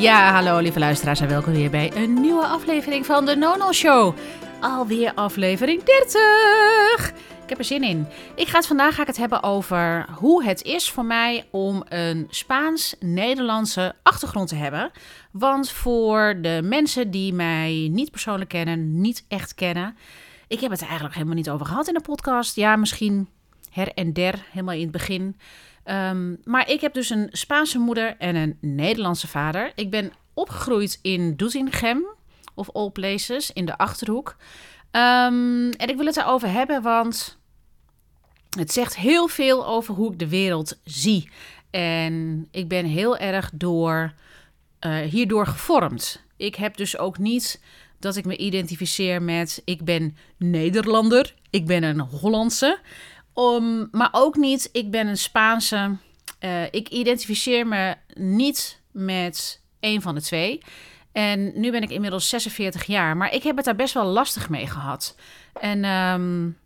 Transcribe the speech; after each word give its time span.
Ja, 0.00 0.32
hallo 0.32 0.58
lieve 0.58 0.78
luisteraars 0.78 1.20
en 1.20 1.28
welkom 1.28 1.52
weer 1.52 1.70
bij 1.70 1.96
een 1.96 2.20
nieuwe 2.20 2.46
aflevering 2.46 3.06
van 3.06 3.26
de 3.26 3.36
Nono 3.36 3.72
Show. 3.72 4.16
Alweer 4.60 5.14
aflevering 5.14 5.82
30. 5.82 7.12
Ik 7.42 7.48
heb 7.48 7.58
er 7.58 7.64
zin 7.64 7.82
in. 7.82 8.06
Ik 8.34 8.48
ga 8.48 8.56
het 8.56 8.66
vandaag 8.66 8.94
ga 8.94 9.00
ik 9.00 9.06
het 9.06 9.16
hebben 9.16 9.42
over 9.42 10.06
hoe 10.18 10.44
het 10.44 10.62
is 10.62 10.90
voor 10.90 11.04
mij 11.04 11.48
om 11.50 11.84
een 11.88 12.26
Spaans-Nederlandse 12.30 13.94
achtergrond 14.02 14.48
te 14.48 14.54
hebben. 14.54 14.90
Want 15.30 15.70
voor 15.70 16.38
de 16.40 16.60
mensen 16.62 17.10
die 17.10 17.32
mij 17.32 17.88
niet 17.92 18.10
persoonlijk 18.10 18.50
kennen, 18.50 19.00
niet 19.00 19.24
echt 19.28 19.54
kennen, 19.54 19.96
ik 20.48 20.60
heb 20.60 20.70
het 20.70 20.80
er 20.80 20.86
eigenlijk 20.86 21.14
helemaal 21.14 21.36
niet 21.36 21.50
over 21.50 21.66
gehad 21.66 21.88
in 21.88 21.94
de 21.94 22.00
podcast. 22.00 22.56
Ja, 22.56 22.76
misschien 22.76 23.28
her 23.70 23.92
en 23.94 24.12
der, 24.12 24.34
helemaal 24.50 24.74
in 24.74 24.82
het 24.82 24.90
begin. 24.90 25.36
Um, 25.84 26.40
maar 26.44 26.68
ik 26.68 26.80
heb 26.80 26.94
dus 26.94 27.10
een 27.10 27.28
Spaanse 27.30 27.78
moeder 27.78 28.16
en 28.18 28.36
een 28.36 28.58
Nederlandse 28.60 29.28
vader. 29.28 29.72
Ik 29.74 29.90
ben 29.90 30.12
opgegroeid 30.34 30.98
in 31.02 31.36
Doetinchem, 31.36 32.04
of 32.54 32.70
all 32.72 32.90
places, 32.90 33.52
in 33.52 33.64
de 33.64 33.78
Achterhoek. 33.78 34.36
Um, 34.92 35.70
en 35.70 35.88
ik 35.88 35.96
wil 35.96 36.06
het 36.06 36.16
erover 36.16 36.48
hebben, 36.48 36.82
want 36.82 37.38
het 38.50 38.72
zegt 38.72 38.96
heel 38.96 39.28
veel 39.28 39.66
over 39.66 39.94
hoe 39.94 40.12
ik 40.12 40.18
de 40.18 40.28
wereld 40.28 40.80
zie. 40.84 41.30
En 41.70 42.48
ik 42.50 42.68
ben 42.68 42.84
heel 42.84 43.16
erg 43.16 43.50
door, 43.54 44.12
uh, 44.80 44.96
hierdoor 44.98 45.46
gevormd. 45.46 46.24
Ik 46.36 46.54
heb 46.54 46.76
dus 46.76 46.98
ook 46.98 47.18
niet 47.18 47.60
dat 47.98 48.16
ik 48.16 48.24
me 48.24 48.36
identificeer 48.36 49.22
met 49.22 49.62
ik 49.64 49.84
ben 49.84 50.16
Nederlander, 50.36 51.34
ik 51.50 51.66
ben 51.66 51.82
een 51.82 52.00
Hollandse. 52.00 52.78
Um, 53.40 53.88
maar 53.90 54.08
ook 54.12 54.36
niet, 54.36 54.68
ik 54.72 54.90
ben 54.90 55.06
een 55.06 55.18
Spaanse. 55.18 55.96
Uh, 56.40 56.64
ik 56.64 56.88
identificeer 56.88 57.66
me 57.66 57.96
niet 58.14 58.80
met 58.92 59.62
een 59.80 60.02
van 60.02 60.14
de 60.14 60.22
twee. 60.22 60.62
En 61.12 61.60
nu 61.60 61.70
ben 61.70 61.82
ik 61.82 61.90
inmiddels 61.90 62.28
46 62.28 62.84
jaar, 62.84 63.16
maar 63.16 63.34
ik 63.34 63.42
heb 63.42 63.56
het 63.56 63.64
daar 63.64 63.76
best 63.76 63.94
wel 63.94 64.04
lastig 64.04 64.48
mee 64.48 64.66
gehad. 64.66 65.16
En 65.60 65.84
um, 65.84 66.58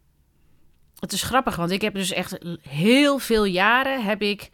het 0.99 1.13
is 1.13 1.23
grappig, 1.23 1.57
want 1.57 1.71
ik 1.71 1.81
heb 1.81 1.95
dus 1.95 2.13
echt 2.13 2.39
heel 2.69 3.19
veel 3.19 3.45
jaren 3.45 4.05
heb 4.05 4.23
ik 4.23 4.51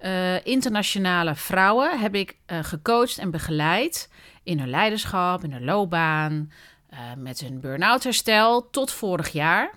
uh, 0.00 0.46
internationale 0.46 1.34
vrouwen 1.34 2.00
heb 2.00 2.14
ik 2.14 2.36
uh, 2.46 2.58
gecoacht 2.62 3.18
en 3.18 3.30
begeleid 3.30 4.10
in 4.42 4.58
hun 4.58 4.70
leiderschap, 4.70 5.44
in 5.44 5.52
hun 5.52 5.64
loopbaan, 5.64 6.52
met 7.16 7.40
hun 7.40 7.60
burn-out 7.60 8.04
herstel 8.04 8.70
tot 8.70 8.92
vorig 8.92 9.28
jaar. 9.28 9.74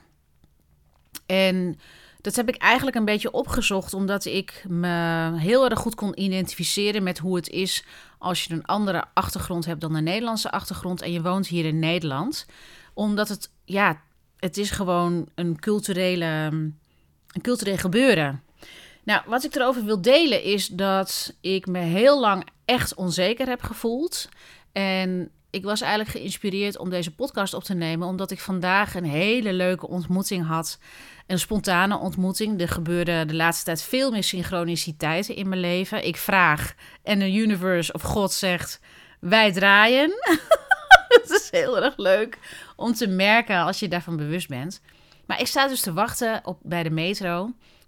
En 1.31 1.79
dat 2.21 2.35
heb 2.35 2.49
ik 2.49 2.55
eigenlijk 2.55 2.95
een 2.97 3.05
beetje 3.05 3.31
opgezocht, 3.31 3.93
omdat 3.93 4.25
ik 4.25 4.63
me 4.67 5.31
heel 5.37 5.69
erg 5.69 5.79
goed 5.79 5.95
kon 5.95 6.21
identificeren 6.21 7.03
met 7.03 7.17
hoe 7.17 7.35
het 7.35 7.49
is 7.49 7.83
als 8.17 8.43
je 8.43 8.53
een 8.53 8.65
andere 8.65 9.03
achtergrond 9.13 9.65
hebt 9.65 9.81
dan 9.81 9.93
de 9.93 10.01
Nederlandse 10.01 10.51
achtergrond 10.51 11.01
en 11.01 11.11
je 11.11 11.21
woont 11.21 11.47
hier 11.47 11.65
in 11.65 11.79
Nederland. 11.79 12.45
Omdat 12.93 13.27
het, 13.27 13.51
ja, 13.65 14.01
het 14.37 14.57
is 14.57 14.69
gewoon 14.71 15.29
een 15.35 15.59
culturele, 15.59 16.25
een 16.25 17.41
cultureel 17.41 17.77
gebeuren. 17.77 18.43
Nou, 19.03 19.21
wat 19.25 19.43
ik 19.43 19.55
erover 19.55 19.85
wil 19.85 20.01
delen 20.01 20.43
is 20.43 20.67
dat 20.67 21.35
ik 21.41 21.67
me 21.67 21.79
heel 21.79 22.19
lang 22.19 22.47
echt 22.65 22.95
onzeker 22.95 23.47
heb 23.47 23.61
gevoeld. 23.61 24.29
En 24.71 25.31
ik 25.49 25.63
was 25.63 25.81
eigenlijk 25.81 26.11
geïnspireerd 26.11 26.77
om 26.77 26.89
deze 26.89 27.15
podcast 27.15 27.53
op 27.53 27.63
te 27.63 27.73
nemen, 27.73 28.07
omdat 28.07 28.31
ik 28.31 28.39
vandaag 28.39 28.95
een 28.95 29.05
hele 29.05 29.53
leuke 29.53 29.87
ontmoeting 29.87 30.47
had. 30.47 30.79
Een 31.27 31.39
spontane 31.39 31.97
ontmoeting. 31.97 32.61
Er 32.61 32.69
gebeurde 32.69 33.25
de 33.25 33.35
laatste 33.35 33.65
tijd 33.65 33.83
veel 33.83 34.11
meer 34.11 34.23
synchroniciteiten 34.23 35.35
in 35.35 35.49
mijn 35.49 35.61
leven. 35.61 36.05
Ik 36.05 36.17
vraag 36.17 36.73
en 37.03 37.19
de 37.19 37.33
universe 37.33 37.93
of 37.93 38.01
God 38.01 38.31
zegt: 38.31 38.79
wij 39.19 39.51
draaien. 39.51 40.11
Het 41.07 41.29
is 41.29 41.47
heel 41.51 41.83
erg 41.83 41.97
leuk 41.97 42.37
om 42.75 42.93
te 42.93 43.07
merken 43.07 43.57
als 43.57 43.79
je 43.79 43.87
daarvan 43.87 44.17
bewust 44.17 44.47
bent. 44.47 44.81
Maar 45.25 45.39
ik 45.39 45.47
sta 45.47 45.67
dus 45.67 45.81
te 45.81 45.93
wachten 45.93 46.41
op, 46.43 46.59
bij 46.63 46.83
de 46.83 46.89
metro. 46.89 47.37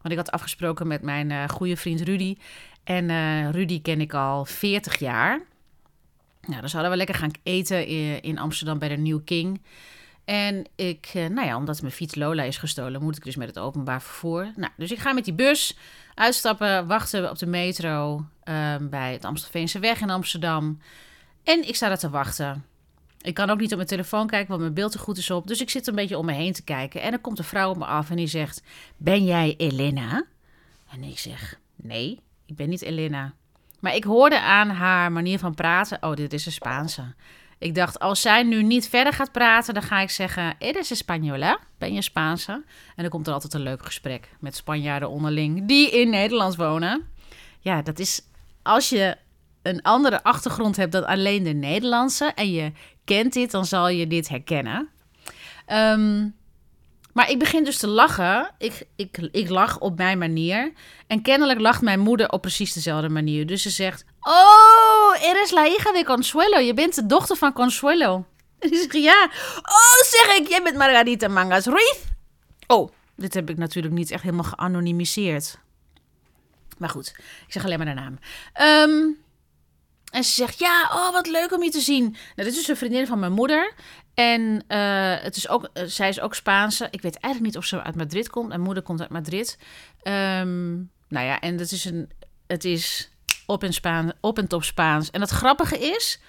Want 0.02 0.12
ik 0.12 0.18
had 0.18 0.32
afgesproken 0.32 0.88
met 0.88 1.02
mijn 1.02 1.30
uh, 1.30 1.50
goede 1.50 1.78
vriend 1.78 2.02
Rudy. 2.02 2.38
En 2.84 3.10
uh, 3.10 3.50
Rudy 3.50 3.82
ken 3.82 4.02
ik 4.02 4.14
al 4.14 4.46
40 4.46 5.00
jaar. 5.00 5.42
Nou, 6.48 6.60
dan 6.60 6.70
zouden 6.70 6.92
we 6.92 6.98
lekker 6.98 7.16
gaan 7.16 7.32
eten 7.44 7.88
in 8.22 8.40
Amsterdam 8.40 8.80
bij 8.80 8.90
de 8.90 8.98
New 8.98 9.20
King. 9.26 9.62
En 10.26 10.66
ik, 10.76 11.12
eh, 11.14 11.26
nou 11.28 11.48
ja, 11.48 11.58
omdat 11.58 11.82
mijn 11.82 11.94
fiets 11.94 12.16
Lola 12.16 12.44
is 12.44 12.58
gestolen, 12.58 13.02
moet 13.02 13.18
ik 13.18 13.24
dus 13.24 13.36
met 13.36 13.48
het 13.48 13.60
openbaar 13.60 14.02
vervoer. 14.02 14.52
Nou, 14.56 14.72
dus 14.78 14.92
ik 14.92 15.00
ga 15.00 15.14
met 15.14 15.26
die 15.26 15.34
bus 15.34 15.78
uitstappen, 16.14 16.88
wachten 16.88 17.30
op 17.30 17.38
de 17.38 17.46
metro 17.46 18.26
uh, 18.44 18.76
bij 18.82 19.14
het 19.14 19.26
Amstelveense 19.26 19.80
weg 19.80 20.02
in 20.02 20.10
Amsterdam. 20.10 20.80
En 21.44 21.68
ik 21.68 21.76
sta 21.76 21.88
daar 21.88 21.98
te 21.98 22.10
wachten. 22.10 22.66
Ik 23.22 23.34
kan 23.34 23.50
ook 23.50 23.60
niet 23.60 23.72
op 23.72 23.76
mijn 23.76 23.88
telefoon 23.88 24.28
kijken, 24.28 24.50
want 24.50 24.62
mijn 24.62 24.74
beeld 24.74 24.94
er 24.94 25.00
goed 25.00 25.18
is 25.18 25.32
op. 25.32 25.48
Dus 25.48 25.62
ik 25.62 25.70
zit 25.70 25.88
een 25.88 25.96
beetje 25.96 26.18
om 26.18 26.26
me 26.26 26.34
heen 26.34 26.54
te 26.54 26.64
kijken. 26.64 27.02
En 27.02 27.12
dan 27.12 27.22
komt 27.22 27.40
een 27.40 27.44
vrouw 27.44 27.70
op 27.70 27.78
me 27.78 27.86
af 27.86 28.10
en 28.10 28.16
die 28.16 28.28
zegt: 28.28 28.62
Ben 28.98 29.26
jij 29.26 29.54
Elena? 29.58 30.26
En 30.92 31.04
ik 31.04 31.20
zeg: 31.20 31.60
Nee, 31.76 32.20
ik 32.46 32.56
ben 32.56 32.70
niet 32.70 32.82
Elena. 32.82 33.34
Maar 33.84 33.96
ik 33.96 34.04
hoorde 34.04 34.40
aan 34.40 34.70
haar 34.70 35.12
manier 35.12 35.40
van 35.40 35.54
praten: 35.54 35.98
Oh, 36.02 36.16
dit 36.16 36.34
is 36.34 36.46
een 36.46 36.52
Spaanse. 36.52 37.14
Ik 37.58 37.76
dacht, 37.76 38.00
als 38.00 38.22
zij 38.22 38.44
nu 38.44 38.64
niet 38.64 38.90
verder 38.90 39.14
gaat 39.14 39.32
praten, 39.32 39.74
dan 39.74 39.84
ga 39.84 40.00
ik 40.00 40.10
zeggen: 40.10 40.56
Eres 40.60 41.04
Española? 41.04 41.60
Ben 41.78 41.94
je 41.94 42.02
Spaanse? 42.02 42.52
En 42.96 43.02
dan 43.02 43.10
komt 43.10 43.28
er 43.28 43.34
altijd 43.34 43.54
een 43.54 43.62
leuk 43.62 43.86
gesprek 43.86 44.30
met 44.40 44.56
Spanjaarden 44.56 45.10
onderling 45.10 45.68
die 45.68 45.92
in 45.92 46.10
Nederland 46.10 46.56
wonen. 46.56 47.08
Ja, 47.60 47.82
dat 47.82 48.00
is 48.00 48.22
als 48.62 48.90
je 48.90 49.18
een 49.62 49.82
andere 49.82 50.24
achtergrond 50.24 50.76
hebt 50.76 50.92
dan 50.92 51.06
alleen 51.06 51.44
de 51.44 51.54
Nederlandse 51.54 52.32
en 52.36 52.52
je 52.52 52.72
kent 53.06 53.34
dit, 53.34 53.52
dan 53.52 53.66
zal 53.66 53.90
je 53.90 54.08
dit 54.08 54.30
herkennen. 54.30 54.90
Um, 55.68 56.36
maar 57.14 57.30
ik 57.30 57.40
begin 57.40 57.64
dus 57.64 57.78
te 57.78 57.88
lachen. 57.88 58.52
Ik, 58.58 58.88
ik, 58.96 59.18
ik 59.32 59.50
lach 59.50 59.80
op 59.80 59.98
mijn 59.98 60.18
manier. 60.18 60.74
En 61.08 61.22
kennelijk 61.22 61.60
lacht 61.60 61.82
mijn 61.82 62.00
moeder 62.00 62.30
op 62.30 62.42
precies 62.42 62.74
dezelfde 62.74 63.10
manier. 63.10 63.46
Dus 63.46 63.62
ze 63.62 63.70
zegt: 63.70 64.06
Oh, 64.20 65.22
eres 65.22 65.52
la 65.52 65.64
hija 65.64 65.92
de 65.92 66.04
Consuelo. 66.06 66.60
Je 66.60 66.74
bent 66.74 66.96
de 66.96 67.06
dochter 67.06 67.36
van 67.36 67.54
Consuelo. 67.54 68.26
En 68.60 68.72
ik 68.72 68.78
zeg: 68.78 69.02
Ja. 69.02 69.30
Oh, 69.56 70.04
zeg 70.04 70.38
ik, 70.38 70.48
jij 70.48 70.64
bent 70.64 70.78
Margarita 70.78 71.28
Mangas 71.28 71.66
Ruiz. 71.66 71.98
Oh, 72.68 72.92
dit 73.16 73.34
heb 73.34 73.50
ik 73.50 73.58
natuurlijk 73.58 73.94
niet 73.94 74.12
echt 74.12 74.24
helemaal 74.24 74.44
geanonimiseerd. 74.44 75.58
Maar 76.78 76.90
goed, 76.90 77.14
ik 77.18 77.52
zeg 77.54 77.64
alleen 77.64 77.78
maar 77.78 77.96
de 77.96 78.02
naam. 78.02 78.20
Um, 78.92 79.24
en 80.14 80.24
ze 80.24 80.32
zegt: 80.32 80.60
Ja, 80.60 80.90
oh, 80.94 81.12
wat 81.12 81.28
leuk 81.28 81.52
om 81.52 81.64
je 81.64 81.70
te 81.70 81.80
zien. 81.80 82.04
Nou, 82.36 82.50
dit 82.50 82.58
is 82.58 82.68
een 82.68 82.78
vriendin 82.78 83.08
van 83.08 83.20
mijn 83.20 83.32
moeder. 83.32 83.74
En 84.14 84.64
uh, 84.68 85.16
het 85.22 85.36
is 85.36 85.48
ook, 85.48 85.70
uh, 85.74 85.84
zij 85.86 86.10
is 86.10 86.20
ook 86.20 86.36
Spaanse. 86.36 86.88
Ik 86.92 87.02
weet 87.02 87.18
eigenlijk 87.20 87.54
niet 87.54 87.64
of 87.64 87.70
ze 87.70 87.84
uit 87.84 87.96
Madrid 87.96 88.30
komt. 88.30 88.48
Mijn 88.48 88.62
moeder 88.62 88.84
komt 88.84 89.02
uit 89.02 89.10
Madrid. 89.10 89.58
Um, 90.04 90.92
nou 91.08 91.26
ja, 91.26 91.40
en 91.40 91.58
het 91.58 91.72
is, 91.72 91.86
een, 91.86 92.10
het 92.48 92.66
is 92.66 93.12
op, 93.46 93.64
in 93.64 93.74
Spaan, 93.74 94.12
op 94.20 94.38
en 94.38 94.48
top 94.48 94.64
Spaans. 94.64 95.12
En 95.12 95.22
het 95.22 95.30
grappige 95.30 95.78
is, 95.80 96.20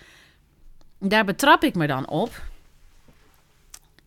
daar 0.98 1.24
betrap 1.24 1.64
ik 1.64 1.74
me 1.74 1.86
dan 1.86 2.08
op. 2.08 2.42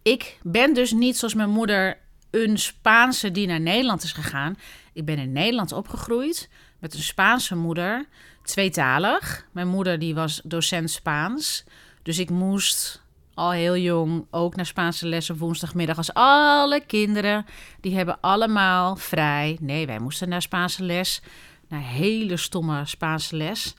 Ik 0.01 0.37
ben 0.41 0.73
dus 0.73 0.91
niet 0.91 1.17
zoals 1.17 1.33
mijn 1.33 1.49
moeder 1.49 1.97
een 2.31 2.57
Spaanse 2.57 3.31
die 3.31 3.47
naar 3.47 3.59
Nederland 3.59 4.03
is 4.03 4.11
gegaan. 4.11 4.57
Ik 4.93 5.05
ben 5.05 5.17
in 5.17 5.31
Nederland 5.31 5.71
opgegroeid 5.71 6.49
met 6.79 6.93
een 6.93 7.01
Spaanse 7.01 7.55
moeder, 7.55 8.05
tweetalig. 8.43 9.45
Mijn 9.51 9.67
moeder 9.67 9.99
die 9.99 10.15
was 10.15 10.41
docent 10.43 10.89
Spaans, 10.91 11.63
dus 12.03 12.19
ik 12.19 12.29
moest 12.29 13.05
al 13.37 13.51
heel 13.51 13.77
jong 13.77 14.25
ook 14.31 14.55
naar 14.55 14.65
Spaanse 14.65 15.07
les 15.07 15.29
op 15.29 15.39
woensdagmiddag 15.39 15.97
als 15.97 16.13
alle 16.13 16.85
kinderen. 16.85 17.45
Die 17.81 17.95
hebben 17.95 18.17
allemaal 18.21 18.95
vrij. 18.95 19.57
Nee, 19.61 19.85
wij 19.85 19.99
moesten 19.99 20.29
naar 20.29 20.41
Spaanse 20.41 20.83
les. 20.83 21.21
Naar 21.67 21.81
hele 21.81 22.37
stomme 22.37 22.85
Spaanse 22.85 23.35
les. 23.35 23.75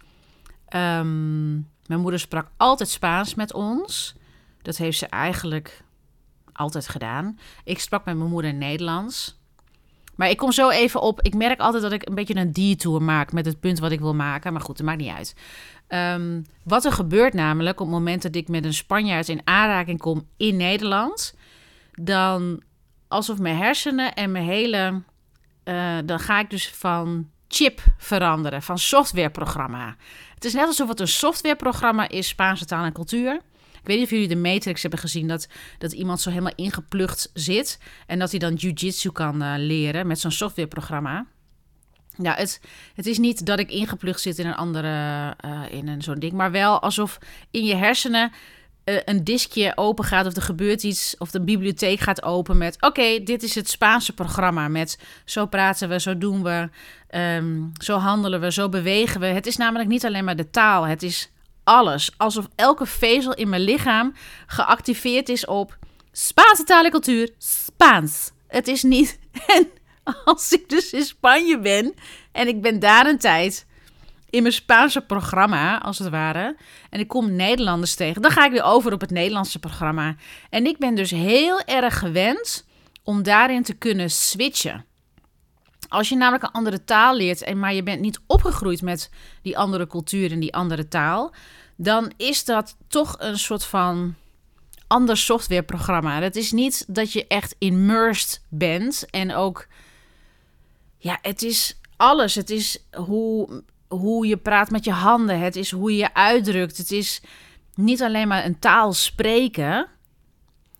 Um, 0.74 1.68
mijn 1.86 2.00
moeder 2.00 2.20
sprak 2.20 2.50
altijd 2.56 2.88
Spaans 2.88 3.34
met 3.34 3.52
ons. 3.52 4.14
Dat 4.62 4.76
heeft 4.76 4.98
ze 4.98 5.06
eigenlijk 5.06 5.84
altijd 6.52 6.88
gedaan. 6.88 7.38
Ik 7.64 7.78
sprak 7.78 8.04
met 8.04 8.16
mijn 8.16 8.30
moeder 8.30 8.54
Nederlands. 8.54 9.38
Maar 10.14 10.30
ik 10.30 10.36
kom 10.36 10.52
zo 10.52 10.68
even 10.68 11.00
op. 11.00 11.22
Ik 11.22 11.34
merk 11.34 11.60
altijd 11.60 11.82
dat 11.82 11.92
ik 11.92 12.08
een 12.08 12.14
beetje 12.14 12.36
een 12.36 12.52
detour 12.52 13.02
maak 13.02 13.32
met 13.32 13.46
het 13.46 13.60
punt 13.60 13.78
wat 13.78 13.90
ik 13.90 14.00
wil 14.00 14.14
maken. 14.14 14.52
Maar 14.52 14.62
goed, 14.62 14.76
dat 14.76 14.86
maakt 14.86 15.00
niet 15.00 15.14
uit. 15.14 15.34
Um, 15.88 16.46
wat 16.64 16.84
er 16.84 16.92
gebeurt 16.92 17.34
namelijk 17.34 17.80
op 17.80 17.86
het 17.86 17.94
moment 17.94 18.22
dat 18.22 18.34
ik 18.34 18.48
met 18.48 18.64
een 18.64 18.74
Spanjaard 18.74 19.28
in 19.28 19.40
aanraking 19.44 19.98
kom 19.98 20.28
in 20.36 20.56
Nederland, 20.56 21.34
dan 21.92 22.62
alsof 23.08 23.38
mijn 23.38 23.56
hersenen 23.56 24.14
en 24.14 24.32
mijn 24.32 24.44
hele. 24.44 25.02
Uh, 25.64 25.98
dan 26.04 26.18
ga 26.18 26.40
ik 26.40 26.50
dus 26.50 26.68
van 26.68 27.30
chip 27.48 27.80
veranderen, 27.96 28.62
van 28.62 28.78
softwareprogramma. 28.78 29.96
Het 30.34 30.44
is 30.44 30.52
net 30.52 30.66
alsof 30.66 30.88
het 30.88 31.00
een 31.00 31.08
softwareprogramma 31.08 32.08
is, 32.08 32.28
Spaanse 32.28 32.64
taal 32.64 32.84
en 32.84 32.92
cultuur. 32.92 33.34
Ik 33.80 33.86
weet 33.86 33.96
niet 33.96 34.04
of 34.04 34.10
jullie 34.10 34.28
de 34.28 34.36
Matrix 34.36 34.82
hebben 34.82 35.00
gezien, 35.00 35.28
dat, 35.28 35.48
dat 35.78 35.92
iemand 35.92 36.20
zo 36.20 36.30
helemaal 36.30 36.52
ingeplucht 36.54 37.30
zit 37.34 37.78
en 38.06 38.18
dat 38.18 38.30
hij 38.30 38.38
dan 38.38 38.54
jiu-jitsu 38.54 39.10
kan 39.10 39.42
uh, 39.42 39.54
leren 39.56 40.06
met 40.06 40.20
zo'n 40.20 40.30
softwareprogramma. 40.30 41.26
Nou, 42.18 42.36
het, 42.36 42.60
het 42.94 43.06
is 43.06 43.18
niet 43.18 43.46
dat 43.46 43.58
ik 43.58 43.70
ingeplucht 43.70 44.20
zit 44.20 44.38
in 44.38 44.46
een 44.46 44.54
andere, 44.54 44.88
uh, 45.44 45.60
in 45.70 45.88
een 45.88 46.02
zo'n 46.02 46.18
ding, 46.18 46.32
maar 46.32 46.50
wel 46.50 46.82
alsof 46.82 47.18
in 47.50 47.64
je 47.64 47.74
hersenen 47.74 48.32
uh, 48.84 48.96
een 49.04 49.24
diskje 49.24 49.72
open 49.74 50.04
gaat 50.04 50.26
of 50.26 50.36
er 50.36 50.42
gebeurt 50.42 50.82
iets 50.82 51.14
of 51.18 51.30
de 51.30 51.40
bibliotheek 51.40 52.00
gaat 52.00 52.22
open 52.22 52.58
met 52.58 52.76
oké, 52.80 53.22
dit 53.22 53.42
is 53.42 53.54
het 53.54 53.68
Spaanse 53.68 54.12
programma 54.14 54.68
met 54.68 54.98
zo 55.24 55.46
praten 55.46 55.88
we, 55.88 56.00
zo 56.00 56.18
doen 56.18 56.42
we, 56.42 56.68
um, 57.10 57.72
zo 57.82 57.96
handelen 57.96 58.40
we, 58.40 58.52
zo 58.52 58.68
bewegen 58.68 59.20
we. 59.20 59.26
Het 59.26 59.46
is 59.46 59.56
namelijk 59.56 59.88
niet 59.88 60.04
alleen 60.04 60.24
maar 60.24 60.36
de 60.36 60.50
taal, 60.50 60.86
het 60.86 61.02
is 61.02 61.30
alles. 61.64 62.10
Alsof 62.16 62.48
elke 62.54 62.86
vezel 62.86 63.34
in 63.34 63.48
mijn 63.48 63.62
lichaam 63.62 64.14
geactiveerd 64.46 65.28
is 65.28 65.46
op 65.46 65.78
Spaanse 66.12 66.64
taal 66.64 66.84
en 66.84 66.90
cultuur, 66.90 67.30
Spaans. 67.38 68.30
Het 68.46 68.68
is 68.68 68.82
niet. 68.82 69.18
als 70.24 70.52
ik 70.52 70.68
dus 70.68 70.92
in 70.92 71.04
Spanje 71.04 71.58
ben 71.58 71.94
en 72.32 72.48
ik 72.48 72.62
ben 72.62 72.78
daar 72.78 73.06
een 73.06 73.18
tijd 73.18 73.66
in 74.30 74.42
mijn 74.42 74.54
Spaanse 74.54 75.00
programma, 75.00 75.80
als 75.80 75.98
het 75.98 76.08
ware, 76.08 76.56
en 76.90 77.00
ik 77.00 77.08
kom 77.08 77.32
Nederlanders 77.32 77.94
tegen, 77.94 78.22
dan 78.22 78.30
ga 78.30 78.44
ik 78.44 78.52
weer 78.52 78.62
over 78.62 78.92
op 78.92 79.00
het 79.00 79.10
Nederlandse 79.10 79.58
programma. 79.58 80.16
En 80.50 80.66
ik 80.66 80.78
ben 80.78 80.94
dus 80.94 81.10
heel 81.10 81.60
erg 81.60 81.98
gewend 81.98 82.66
om 83.02 83.22
daarin 83.22 83.62
te 83.62 83.74
kunnen 83.74 84.10
switchen. 84.10 84.84
Als 85.88 86.08
je 86.08 86.16
namelijk 86.16 86.42
een 86.42 86.50
andere 86.50 86.84
taal 86.84 87.16
leert, 87.16 87.42
en 87.42 87.58
maar 87.58 87.74
je 87.74 87.82
bent 87.82 88.00
niet 88.00 88.20
opgegroeid 88.26 88.82
met 88.82 89.10
die 89.42 89.58
andere 89.58 89.86
cultuur 89.86 90.32
en 90.32 90.40
die 90.40 90.54
andere 90.54 90.88
taal, 90.88 91.34
dan 91.76 92.12
is 92.16 92.44
dat 92.44 92.76
toch 92.88 93.16
een 93.18 93.38
soort 93.38 93.64
van 93.64 94.14
ander 94.86 95.16
softwareprogramma. 95.16 96.22
Het 96.22 96.36
is 96.36 96.52
niet 96.52 96.84
dat 96.88 97.12
je 97.12 97.26
echt 97.26 97.54
immersed 97.58 98.44
bent 98.48 99.06
en 99.10 99.34
ook, 99.34 99.66
ja, 100.98 101.18
het 101.22 101.42
is 101.42 101.80
alles. 101.96 102.34
Het 102.34 102.50
is 102.50 102.84
hoe, 102.92 103.62
hoe 103.88 104.26
je 104.26 104.36
praat 104.36 104.70
met 104.70 104.84
je 104.84 104.92
handen, 104.92 105.40
het 105.40 105.56
is 105.56 105.70
hoe 105.70 105.90
je 105.90 105.96
je 105.96 106.14
uitdrukt. 106.14 106.76
Het 106.76 106.90
is 106.92 107.20
niet 107.74 108.02
alleen 108.02 108.28
maar 108.28 108.44
een 108.44 108.58
taal 108.58 108.92
spreken, 108.92 109.86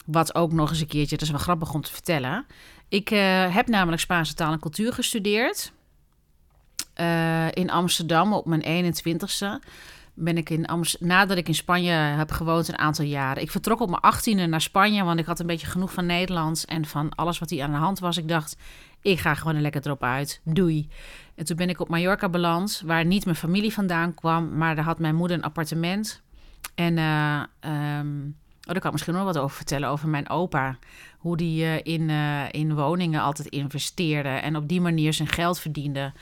wat 0.06 0.35
ook 0.35 0.53
nog 0.53 0.70
eens 0.70 0.81
een 0.81 0.87
keertje, 0.87 1.17
dat 1.17 1.25
is 1.25 1.31
wel 1.31 1.41
grappig 1.41 1.75
om 1.75 1.82
te 1.82 1.93
vertellen. 1.93 2.47
Ik 2.88 3.11
uh, 3.11 3.55
heb 3.55 3.69
namelijk 3.69 4.03
Spaanse 4.03 4.35
taal 4.35 4.53
en 4.53 4.59
cultuur 4.59 4.93
gestudeerd. 4.93 5.73
Uh, 7.00 7.53
in 7.53 7.70
Amsterdam 7.70 8.32
op 8.32 8.47
mijn 8.47 8.94
21ste 8.94 9.67
ben 10.19 10.37
ik 10.37 10.50
in 10.50 10.67
Amsterdam, 10.67 11.09
nadat 11.09 11.37
ik 11.37 11.49
in 11.49 11.55
Spanje 11.55 11.91
heb 11.91 12.31
gewoond 12.31 12.69
een 12.69 12.79
aantal 12.79 13.05
jaren. 13.05 13.43
Ik 13.43 13.50
vertrok 13.50 13.81
op 13.81 13.88
mijn 13.88 14.00
achttiende 14.00 14.47
naar 14.47 14.61
Spanje, 14.61 15.05
want 15.05 15.20
ik 15.20 15.26
had 15.26 15.41
een 15.41 15.47
beetje 15.47 15.67
genoeg 15.67 15.93
van 15.93 16.06
Nederlands 16.06 16.65
en 16.65 16.85
van 16.85 17.15
alles 17.15 17.38
wat 17.38 17.50
hier 17.50 17.65
aan 17.65 17.70
de 17.70 17.76
hand 17.76 17.99
was. 17.99 18.17
Ik 18.17 18.29
dacht, 18.29 18.56
ik 19.03 19.19
ga 19.19 19.35
gewoon 19.35 19.61
lekker 19.61 19.81
erop 19.85 20.03
uit. 20.03 20.41
Doei. 20.44 20.88
En 21.35 21.44
toen 21.44 21.56
ben 21.56 21.69
ik 21.69 21.81
op 21.81 21.88
Mallorca 21.88 22.29
beland, 22.29 22.82
waar 22.85 23.05
niet 23.05 23.25
mijn 23.25 23.37
familie 23.37 23.73
vandaan 23.73 24.15
kwam, 24.15 24.56
maar 24.56 24.75
daar 24.75 24.85
had 24.85 24.99
mijn 24.99 25.15
moeder 25.15 25.37
een 25.37 25.43
appartement. 25.43 26.23
En 26.75 26.97
uh, 26.97 27.43
um, 27.99 28.37
oh, 28.61 28.75
daar 28.75 28.79
kan 28.79 28.87
ik 28.87 28.93
misschien 28.93 29.15
nog 29.15 29.25
wat 29.25 29.38
over 29.38 29.56
vertellen, 29.56 29.88
over 29.88 30.09
mijn 30.09 30.29
opa. 30.29 30.79
Hoe 31.19 31.37
die 31.37 31.62
uh, 31.62 31.76
in, 31.82 32.09
uh, 32.09 32.43
in 32.50 32.75
woningen 32.75 33.20
altijd 33.20 33.49
investeerde 33.49 34.29
en 34.29 34.56
op 34.56 34.69
die 34.69 34.81
manier 34.81 35.12
zijn 35.12 35.29
geld 35.29 35.61
verdiende. 35.61 36.12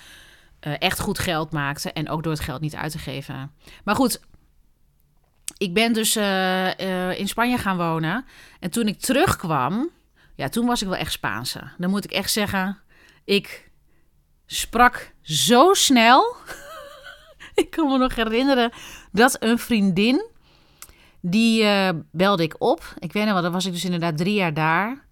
Uh, 0.66 0.72
echt 0.78 1.00
goed 1.00 1.18
geld 1.18 1.52
maakte 1.52 1.92
en 1.92 2.08
ook 2.08 2.22
door 2.22 2.32
het 2.32 2.42
geld 2.42 2.60
niet 2.60 2.74
uit 2.74 2.92
te 2.92 2.98
geven. 2.98 3.52
Maar 3.84 3.94
goed, 3.94 4.20
ik 5.56 5.74
ben 5.74 5.92
dus 5.92 6.16
in 7.18 7.28
Spanje 7.28 7.58
gaan 7.58 7.76
wonen. 7.76 8.24
En 8.60 8.70
toen 8.70 8.86
ik 8.86 9.00
terugkwam, 9.00 9.90
ja, 10.34 10.48
toen 10.48 10.66
was 10.66 10.82
ik 10.82 10.88
wel 10.88 10.96
echt 10.96 11.12
Spaanse. 11.12 11.62
Dan 11.78 11.90
moet 11.90 12.04
ik 12.04 12.10
echt 12.10 12.30
zeggen, 12.30 12.78
ik 13.24 13.70
sprak 14.46 15.12
zo 15.22 15.74
snel. 15.74 16.36
ik 17.54 17.70
kan 17.70 17.88
me 17.88 17.98
nog 17.98 18.14
herinneren 18.14 18.72
dat 19.12 19.42
een 19.42 19.58
vriendin, 19.58 20.26
die 21.20 21.66
belde 22.10 22.42
ik 22.42 22.54
op. 22.58 22.94
Ik 22.98 23.12
weet 23.12 23.26
nog 23.26 23.40
wel, 23.40 23.50
was 23.50 23.66
ik 23.66 23.72
dus 23.72 23.84
inderdaad 23.84 24.16
drie 24.16 24.34
jaar 24.34 24.54
daar. 24.54 25.04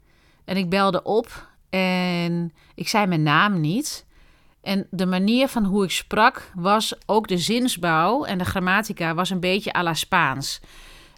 En 0.44 0.56
ik 0.56 0.68
belde 0.68 1.02
op 1.02 1.48
en 1.70 2.52
ik 2.74 2.88
zei 2.88 3.06
mijn 3.06 3.22
naam 3.22 3.60
niet. 3.60 4.03
En 4.64 4.86
de 4.90 5.06
manier 5.06 5.48
van 5.48 5.64
hoe 5.64 5.84
ik 5.84 5.90
sprak 5.90 6.50
was 6.54 6.94
ook 7.06 7.28
de 7.28 7.38
zinsbouw 7.38 8.24
en 8.24 8.38
de 8.38 8.44
grammatica 8.44 9.14
was 9.14 9.30
een 9.30 9.40
beetje 9.40 9.74
à 9.76 9.82
la 9.82 9.94
Spaans. 9.94 10.60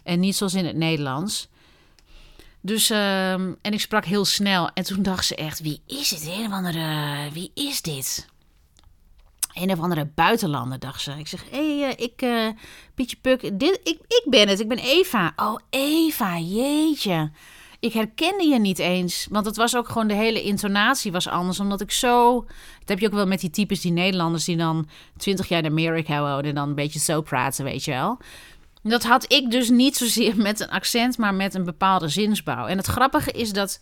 En 0.03 0.19
niet 0.19 0.35
zoals 0.35 0.53
in 0.53 0.65
het 0.65 0.75
Nederlands. 0.75 1.47
Dus, 2.61 2.89
um, 2.89 3.57
en 3.61 3.73
ik 3.73 3.79
sprak 3.79 4.05
heel 4.05 4.25
snel. 4.25 4.69
En 4.73 4.83
toen 4.83 5.03
dacht 5.03 5.25
ze 5.25 5.35
echt, 5.35 5.59
wie 5.59 5.81
is 5.85 6.09
dit? 6.09 6.27
Een 6.27 6.45
of 6.45 6.51
andere, 6.51 7.29
wie 7.33 7.51
is 7.53 7.81
dit? 7.81 8.27
Een 9.53 9.71
of 9.71 9.79
andere 9.79 10.05
buitenlander, 10.15 10.79
dacht 10.79 11.01
ze. 11.01 11.11
Ik 11.11 11.27
zeg, 11.27 11.43
hé, 11.49 11.79
hey, 11.79 11.89
uh, 11.89 12.05
ik, 12.05 12.21
uh, 12.21 12.47
Pietje 12.95 13.17
Puk, 13.21 13.59
dit, 13.59 13.79
ik, 13.83 13.99
ik 14.07 14.23
ben 14.29 14.47
het, 14.47 14.59
ik 14.59 14.67
ben 14.67 14.77
Eva. 14.77 15.33
Oh, 15.35 15.59
Eva, 15.69 16.39
jeetje. 16.39 17.31
Ik 17.79 17.93
herkende 17.93 18.43
je 18.43 18.59
niet 18.59 18.79
eens, 18.79 19.27
want 19.29 19.45
het 19.45 19.55
was 19.55 19.75
ook 19.75 19.87
gewoon 19.87 20.07
de 20.07 20.13
hele 20.13 20.41
intonatie 20.41 21.11
was 21.11 21.27
anders. 21.27 21.59
Omdat 21.59 21.81
ik 21.81 21.91
zo, 21.91 22.45
dat 22.79 22.89
heb 22.89 22.99
je 22.99 23.05
ook 23.05 23.13
wel 23.13 23.27
met 23.27 23.39
die 23.39 23.49
types, 23.49 23.81
die 23.81 23.91
Nederlanders 23.91 24.45
die 24.45 24.57
dan 24.57 24.89
twintig 25.17 25.47
jaar 25.47 25.63
in 25.63 25.69
Amerika 25.69 26.19
wonen 26.19 26.43
en 26.45 26.55
dan 26.55 26.69
een 26.69 26.75
beetje 26.75 26.99
zo 26.99 27.21
praten, 27.21 27.63
weet 27.63 27.85
je 27.85 27.91
wel. 27.91 28.17
Dat 28.83 29.03
had 29.03 29.33
ik 29.33 29.51
dus 29.51 29.69
niet 29.69 29.95
zozeer 29.95 30.37
met 30.47 30.59
een 30.59 30.69
accent, 30.69 31.17
maar 31.17 31.33
met 31.33 31.53
een 31.53 31.65
bepaalde 31.65 32.07
zinsbouw. 32.07 32.65
En 32.65 32.77
het 32.77 32.87
grappige 32.87 33.31
is 33.31 33.53
dat 33.53 33.79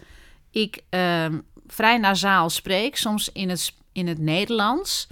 ik 0.51 0.81
uh, 0.89 1.25
vrij 1.68 1.98
nasaal 1.98 2.50
spreek, 2.50 2.95
soms 2.95 3.30
in 3.31 3.50
het, 3.50 3.74
in 3.91 4.07
het 4.07 4.19
Nederlands. 4.19 5.07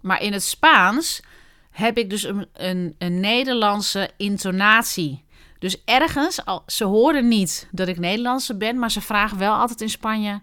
Maar 0.00 0.22
in 0.22 0.32
het 0.32 0.42
Spaans 0.42 1.22
heb 1.70 1.98
ik 1.98 2.10
dus 2.10 2.22
een, 2.22 2.46
een, 2.52 2.94
een 2.98 3.20
Nederlandse 3.20 4.10
intonatie. 4.16 5.21
Dus 5.62 5.84
ergens, 5.84 6.44
al, 6.44 6.62
ze 6.66 6.84
horen 6.84 7.28
niet 7.28 7.68
dat 7.70 7.88
ik 7.88 7.98
Nederlandse 7.98 8.56
ben, 8.56 8.78
maar 8.78 8.90
ze 8.90 9.00
vragen 9.00 9.38
wel 9.38 9.54
altijd 9.54 9.80
in 9.80 9.90
Spanje: 9.90 10.40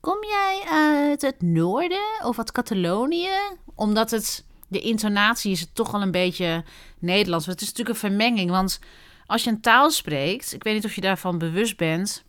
Kom 0.00 0.16
jij 0.24 0.62
uit 0.70 1.22
het 1.22 1.42
noorden 1.42 2.20
of 2.24 2.38
uit 2.38 2.52
Catalonië? 2.52 3.38
Omdat 3.74 4.10
het 4.10 4.44
de 4.68 4.80
intonatie 4.80 5.52
is 5.52 5.66
toch 5.72 5.90
wel 5.90 6.02
een 6.02 6.10
beetje 6.10 6.64
Nederlands. 6.98 7.46
Het 7.46 7.60
is 7.60 7.68
natuurlijk 7.68 7.94
een 7.94 8.08
vermenging, 8.08 8.50
want 8.50 8.80
als 9.26 9.44
je 9.44 9.50
een 9.50 9.60
taal 9.60 9.90
spreekt, 9.90 10.52
ik 10.52 10.62
weet 10.62 10.74
niet 10.74 10.84
of 10.84 10.94
je 10.94 11.00
daarvan 11.00 11.38
bewust 11.38 11.76
bent. 11.76 12.24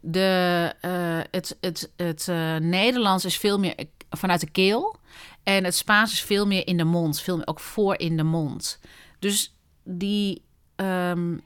De, 0.00 0.72
uh, 0.82 1.20
het 1.30 1.56
het, 1.60 1.92
het 1.96 2.26
uh, 2.30 2.56
Nederlands 2.56 3.24
is 3.24 3.36
veel 3.36 3.58
meer 3.58 3.74
vanuit 4.10 4.40
de 4.40 4.50
keel. 4.50 4.96
En 5.42 5.64
het 5.64 5.74
Spaans 5.74 6.12
is 6.12 6.22
veel 6.22 6.46
meer 6.46 6.66
in 6.66 6.76
de 6.76 6.84
mond, 6.84 7.20
veel 7.20 7.36
meer 7.36 7.46
ook 7.46 7.60
voor 7.60 7.98
in 7.98 8.16
de 8.16 8.22
mond. 8.22 8.80
Dus 9.18 9.56
die, 9.82 10.42
um, 10.76 11.42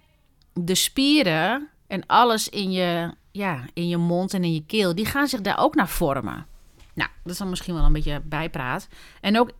de 0.52 0.74
spieren 0.74 1.68
en 1.86 2.06
alles 2.06 2.48
in 2.48 2.70
je, 2.70 3.14
ja, 3.30 3.64
in 3.72 3.88
je 3.88 3.96
mond 3.96 4.34
en 4.34 4.44
in 4.44 4.54
je 4.54 4.64
keel, 4.66 4.94
die 4.94 5.06
gaan 5.06 5.28
zich 5.28 5.40
daar 5.40 5.58
ook 5.58 5.74
naar 5.74 5.88
vormen. 5.88 6.46
Nou, 6.94 7.10
dat 7.22 7.32
is 7.32 7.38
dan 7.38 7.48
misschien 7.48 7.74
wel 7.74 7.84
een 7.84 7.92
beetje 7.92 8.20
bijpraat. 8.24 8.88
En 9.20 9.38
ook, 9.38 9.50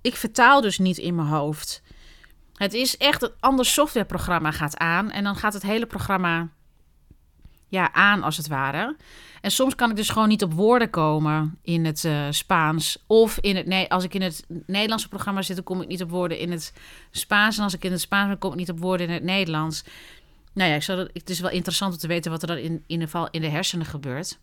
ik 0.00 0.16
vertaal 0.16 0.60
dus 0.60 0.78
niet 0.78 0.98
in 0.98 1.14
mijn 1.14 1.28
hoofd. 1.28 1.82
Het 2.54 2.74
is 2.74 2.96
echt 2.96 3.22
een 3.22 3.32
ander 3.40 3.64
softwareprogramma 3.64 4.50
gaat 4.50 4.76
aan. 4.76 5.10
En 5.10 5.24
dan 5.24 5.36
gaat 5.36 5.52
het 5.52 5.62
hele 5.62 5.86
programma 5.86 6.48
ja, 7.68 7.92
aan, 7.92 8.22
als 8.22 8.36
het 8.36 8.48
ware. 8.48 8.96
En 9.44 9.50
soms 9.50 9.74
kan 9.74 9.90
ik 9.90 9.96
dus 9.96 10.08
gewoon 10.08 10.28
niet 10.28 10.42
op 10.42 10.52
woorden 10.52 10.90
komen 10.90 11.58
in 11.62 11.84
het 11.84 12.04
uh, 12.04 12.26
Spaans. 12.30 13.04
Of 13.06 13.38
in 13.40 13.56
het, 13.56 13.66
nee, 13.66 13.90
als 13.90 14.04
ik 14.04 14.14
in 14.14 14.22
het 14.22 14.44
Nederlandse 14.66 15.08
programma 15.08 15.42
zit, 15.42 15.56
dan 15.56 15.64
kom 15.64 15.82
ik 15.82 15.88
niet 15.88 16.02
op 16.02 16.10
woorden 16.10 16.38
in 16.38 16.50
het 16.50 16.72
Spaans. 17.10 17.56
En 17.56 17.64
als 17.64 17.74
ik 17.74 17.84
in 17.84 17.90
het 17.90 18.00
Spaans 18.00 18.28
ben, 18.28 18.38
kom 18.38 18.50
ik 18.50 18.56
niet 18.56 18.70
op 18.70 18.78
woorden 18.78 19.06
in 19.06 19.12
het 19.12 19.22
Nederlands. 19.22 19.84
Nou 20.52 20.70
ja, 20.70 20.76
ik 20.76 20.82
zou 20.82 21.08
het 21.12 21.30
is 21.30 21.40
wel 21.40 21.50
interessant 21.50 21.92
om 21.92 21.98
te 21.98 22.06
weten 22.06 22.30
wat 22.30 22.42
er 22.42 22.48
dan 22.48 22.56
in, 22.56 22.84
in 22.86 23.00
geval 23.00 23.28
in 23.30 23.40
de 23.40 23.48
hersenen 23.48 23.86
gebeurt. 23.86 24.38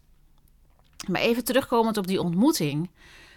Maar 1.08 1.22
even 1.22 1.44
terugkomend 1.44 1.98
op 1.98 2.08
die 2.08 2.22
ontmoeting. 2.22 2.90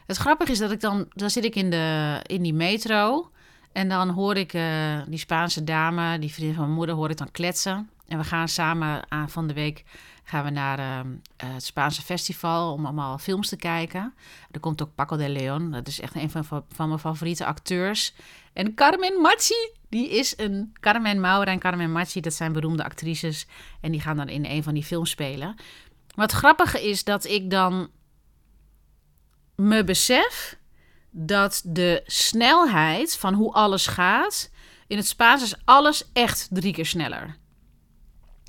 Het 0.06 0.16
grappige 0.16 0.52
is 0.52 0.58
dat 0.58 0.70
ik 0.70 0.80
dan, 0.80 1.06
dan 1.14 1.30
zit 1.30 1.44
ik 1.44 1.54
in, 1.54 1.70
de, 1.70 2.20
in 2.26 2.42
die 2.42 2.54
metro. 2.54 3.30
En 3.72 3.88
dan 3.88 4.08
hoor 4.08 4.36
ik 4.36 4.54
uh, 4.54 4.98
die 5.06 5.18
Spaanse 5.18 5.64
dame, 5.64 6.18
die 6.18 6.32
vriendin 6.32 6.54
van 6.54 6.64
mijn 6.64 6.76
moeder, 6.76 6.94
hoor 6.94 7.10
ik 7.10 7.16
dan 7.16 7.30
kletsen. 7.30 7.88
En 8.08 8.18
we 8.18 8.24
gaan 8.24 8.48
samen 8.48 9.10
aan 9.10 9.30
van 9.30 9.46
de 9.46 9.54
week 9.54 9.84
gaan 10.24 10.44
we 10.44 10.50
naar 10.50 10.78
uh, 10.78 11.12
het 11.36 11.64
Spaanse 11.64 12.02
festival 12.02 12.72
om 12.72 12.84
allemaal 12.84 13.18
films 13.18 13.48
te 13.48 13.56
kijken. 13.56 14.14
Er 14.50 14.60
komt 14.60 14.82
ook 14.82 14.94
Paco 14.94 15.16
de 15.16 15.28
Leon, 15.28 15.70
dat 15.70 15.88
is 15.88 16.00
echt 16.00 16.14
een 16.14 16.30
van, 16.30 16.64
van 16.68 16.88
mijn 16.88 17.00
favoriete 17.00 17.44
acteurs. 17.44 18.14
En 18.52 18.74
Carmen 18.74 19.20
Machi, 19.20 19.70
die 19.88 20.10
is 20.10 20.38
een... 20.38 20.72
Carmen 20.80 21.20
Maura 21.20 21.50
en 21.50 21.58
Carmen 21.58 21.92
Machi, 21.92 22.20
dat 22.20 22.32
zijn 22.32 22.52
beroemde 22.52 22.84
actrices. 22.84 23.46
En 23.80 23.90
die 23.90 24.00
gaan 24.00 24.16
dan 24.16 24.28
in 24.28 24.44
een 24.44 24.62
van 24.62 24.74
die 24.74 24.84
films 24.84 25.10
spelen. 25.10 25.54
Wat 26.14 26.32
grappige 26.32 26.88
is 26.88 27.04
dat 27.04 27.24
ik 27.24 27.50
dan 27.50 27.90
me 29.56 29.84
besef 29.84 30.58
dat 31.10 31.62
de 31.66 32.02
snelheid 32.06 33.16
van 33.16 33.34
hoe 33.34 33.52
alles 33.52 33.86
gaat. 33.86 34.50
In 34.86 34.96
het 34.96 35.06
Spaans 35.06 35.42
is 35.42 35.56
alles 35.64 36.10
echt 36.12 36.48
drie 36.50 36.72
keer 36.72 36.86
sneller. 36.86 37.36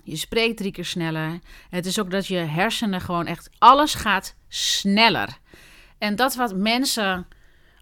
Je 0.06 0.16
spreekt 0.16 0.58
drie 0.58 0.72
keer 0.72 0.86
sneller. 0.86 1.40
Het 1.70 1.86
is 1.86 2.00
ook 2.00 2.12
dat 2.12 2.28
je 2.28 2.38
hersenen 2.38 3.02
gewoon 3.02 3.26
echt. 3.26 3.50
Alles 3.58 3.94
gaat 3.94 4.36
sneller. 4.48 5.38
En 5.98 6.16
dat 6.16 6.36
wat 6.36 6.56
mensen, 6.56 7.28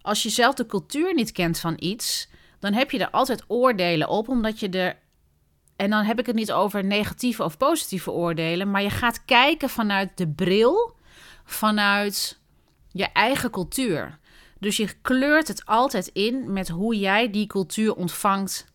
als 0.02 0.22
je 0.22 0.28
zelf 0.28 0.54
de 0.54 0.66
cultuur 0.66 1.14
niet 1.14 1.32
kent 1.32 1.60
van 1.60 1.74
iets, 1.78 2.28
dan 2.58 2.72
heb 2.72 2.90
je 2.90 2.98
er 2.98 3.10
altijd 3.10 3.44
oordelen 3.46 4.08
op, 4.08 4.28
omdat 4.28 4.60
je 4.60 4.68
er. 4.68 4.98
En 5.76 5.90
dan 5.90 6.04
heb 6.04 6.18
ik 6.18 6.26
het 6.26 6.34
niet 6.34 6.52
over 6.52 6.84
negatieve 6.84 7.44
of 7.44 7.56
positieve 7.56 8.10
oordelen, 8.10 8.70
maar 8.70 8.82
je 8.82 8.90
gaat 8.90 9.24
kijken 9.24 9.68
vanuit 9.68 10.10
de 10.14 10.28
bril, 10.28 10.96
vanuit 11.44 12.40
je 12.92 13.06
eigen 13.12 13.50
cultuur. 13.50 14.18
Dus 14.58 14.76
je 14.76 14.88
kleurt 15.02 15.48
het 15.48 15.66
altijd 15.66 16.06
in 16.06 16.52
met 16.52 16.68
hoe 16.68 16.98
jij 16.98 17.30
die 17.30 17.46
cultuur 17.46 17.94
ontvangt. 17.94 18.72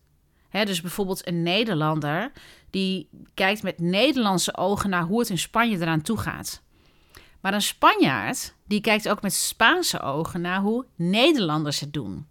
dus 0.50 0.80
bijvoorbeeld 0.80 1.26
een 1.26 1.42
Nederlander 1.42 2.32
die 2.70 3.08
kijkt 3.34 3.62
met 3.62 3.78
Nederlandse 3.78 4.56
ogen 4.56 4.90
naar 4.90 5.02
hoe 5.02 5.18
het 5.18 5.30
in 5.30 5.38
Spanje 5.38 5.76
eraan 5.76 6.02
toe 6.02 6.18
gaat. 6.18 6.62
Maar 7.40 7.54
een 7.54 7.62
Spanjaard 7.62 8.54
die 8.66 8.80
kijkt 8.80 9.08
ook 9.08 9.22
met 9.22 9.34
Spaanse 9.34 10.00
ogen 10.00 10.40
naar 10.40 10.60
hoe 10.60 10.84
Nederlanders 10.94 11.80
het 11.80 11.92
doen. 11.92 12.26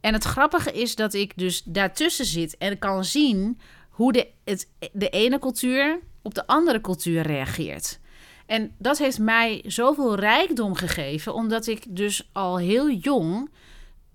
En 0.00 0.12
het 0.12 0.24
grappige 0.24 0.72
is 0.72 0.94
dat 0.94 1.14
ik 1.14 1.32
dus 1.36 1.62
daartussen 1.62 2.26
zit 2.26 2.56
en 2.56 2.78
kan 2.78 3.04
zien 3.04 3.60
hoe 3.90 4.12
de, 4.12 4.28
het, 4.44 4.68
de 4.92 5.08
ene 5.08 5.38
cultuur 5.38 5.98
op 6.22 6.34
de 6.34 6.46
andere 6.46 6.80
cultuur 6.80 7.22
reageert. 7.22 7.98
En 8.46 8.74
dat 8.78 8.98
heeft 8.98 9.18
mij 9.18 9.62
zoveel 9.66 10.14
rijkdom 10.14 10.74
gegeven, 10.74 11.34
omdat 11.34 11.66
ik 11.66 11.84
dus 11.88 12.28
al 12.32 12.58
heel 12.58 12.90
jong 12.90 13.50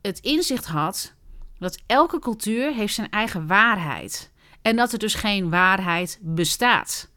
het 0.02 0.20
inzicht 0.20 0.66
had 0.66 1.14
dat 1.60 1.80
elke 1.86 2.20
cultuur 2.20 2.74
heeft 2.74 2.94
zijn 2.94 3.10
eigen 3.10 3.48
waarheid. 3.48 4.32
En 4.62 4.76
dat 4.76 4.94
er 4.94 5.00
dus 5.00 5.14
geen 5.14 5.50
waarheid 5.50 6.20
bestaat. 6.22 7.10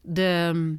De, 0.00 0.76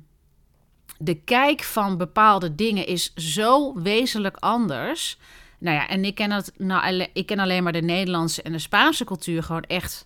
de 0.97 1.15
kijk 1.15 1.63
van 1.63 1.97
bepaalde 1.97 2.55
dingen 2.55 2.87
is 2.87 3.13
zo 3.13 3.81
wezenlijk 3.81 4.37
anders. 4.39 5.17
Nou 5.59 5.75
ja, 5.75 5.87
en 5.87 6.05
ik 6.05 6.15
ken, 6.15 6.31
het, 6.31 6.51
nou, 6.57 7.07
ik 7.13 7.25
ken 7.25 7.39
alleen 7.39 7.63
maar 7.63 7.73
de 7.73 7.81
Nederlandse 7.81 8.41
en 8.41 8.51
de 8.51 8.59
Spaanse 8.59 9.03
cultuur 9.03 9.43
gewoon 9.43 9.63
echt 9.63 10.05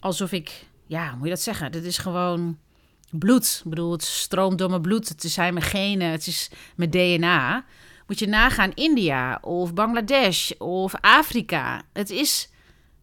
alsof 0.00 0.32
ik, 0.32 0.66
ja, 0.86 1.14
moet 1.14 1.24
je 1.24 1.30
dat 1.30 1.40
zeggen? 1.40 1.72
Dit 1.72 1.84
is 1.84 1.98
gewoon 1.98 2.58
bloed. 3.10 3.60
Ik 3.64 3.70
bedoel, 3.70 3.92
het 3.92 4.04
stroomt 4.04 4.58
door 4.58 4.70
mijn 4.70 4.82
bloed. 4.82 5.08
Het 5.08 5.22
zijn 5.22 5.54
mijn 5.54 5.66
genen, 5.66 6.10
het 6.10 6.26
is 6.26 6.50
mijn 6.76 6.90
DNA. 6.90 7.64
Moet 8.06 8.18
je 8.18 8.26
nagaan 8.26 8.72
India 8.74 9.38
of 9.42 9.74
Bangladesh 9.74 10.50
of 10.50 10.94
Afrika. 11.00 11.82
Het 11.92 12.10
is 12.10 12.50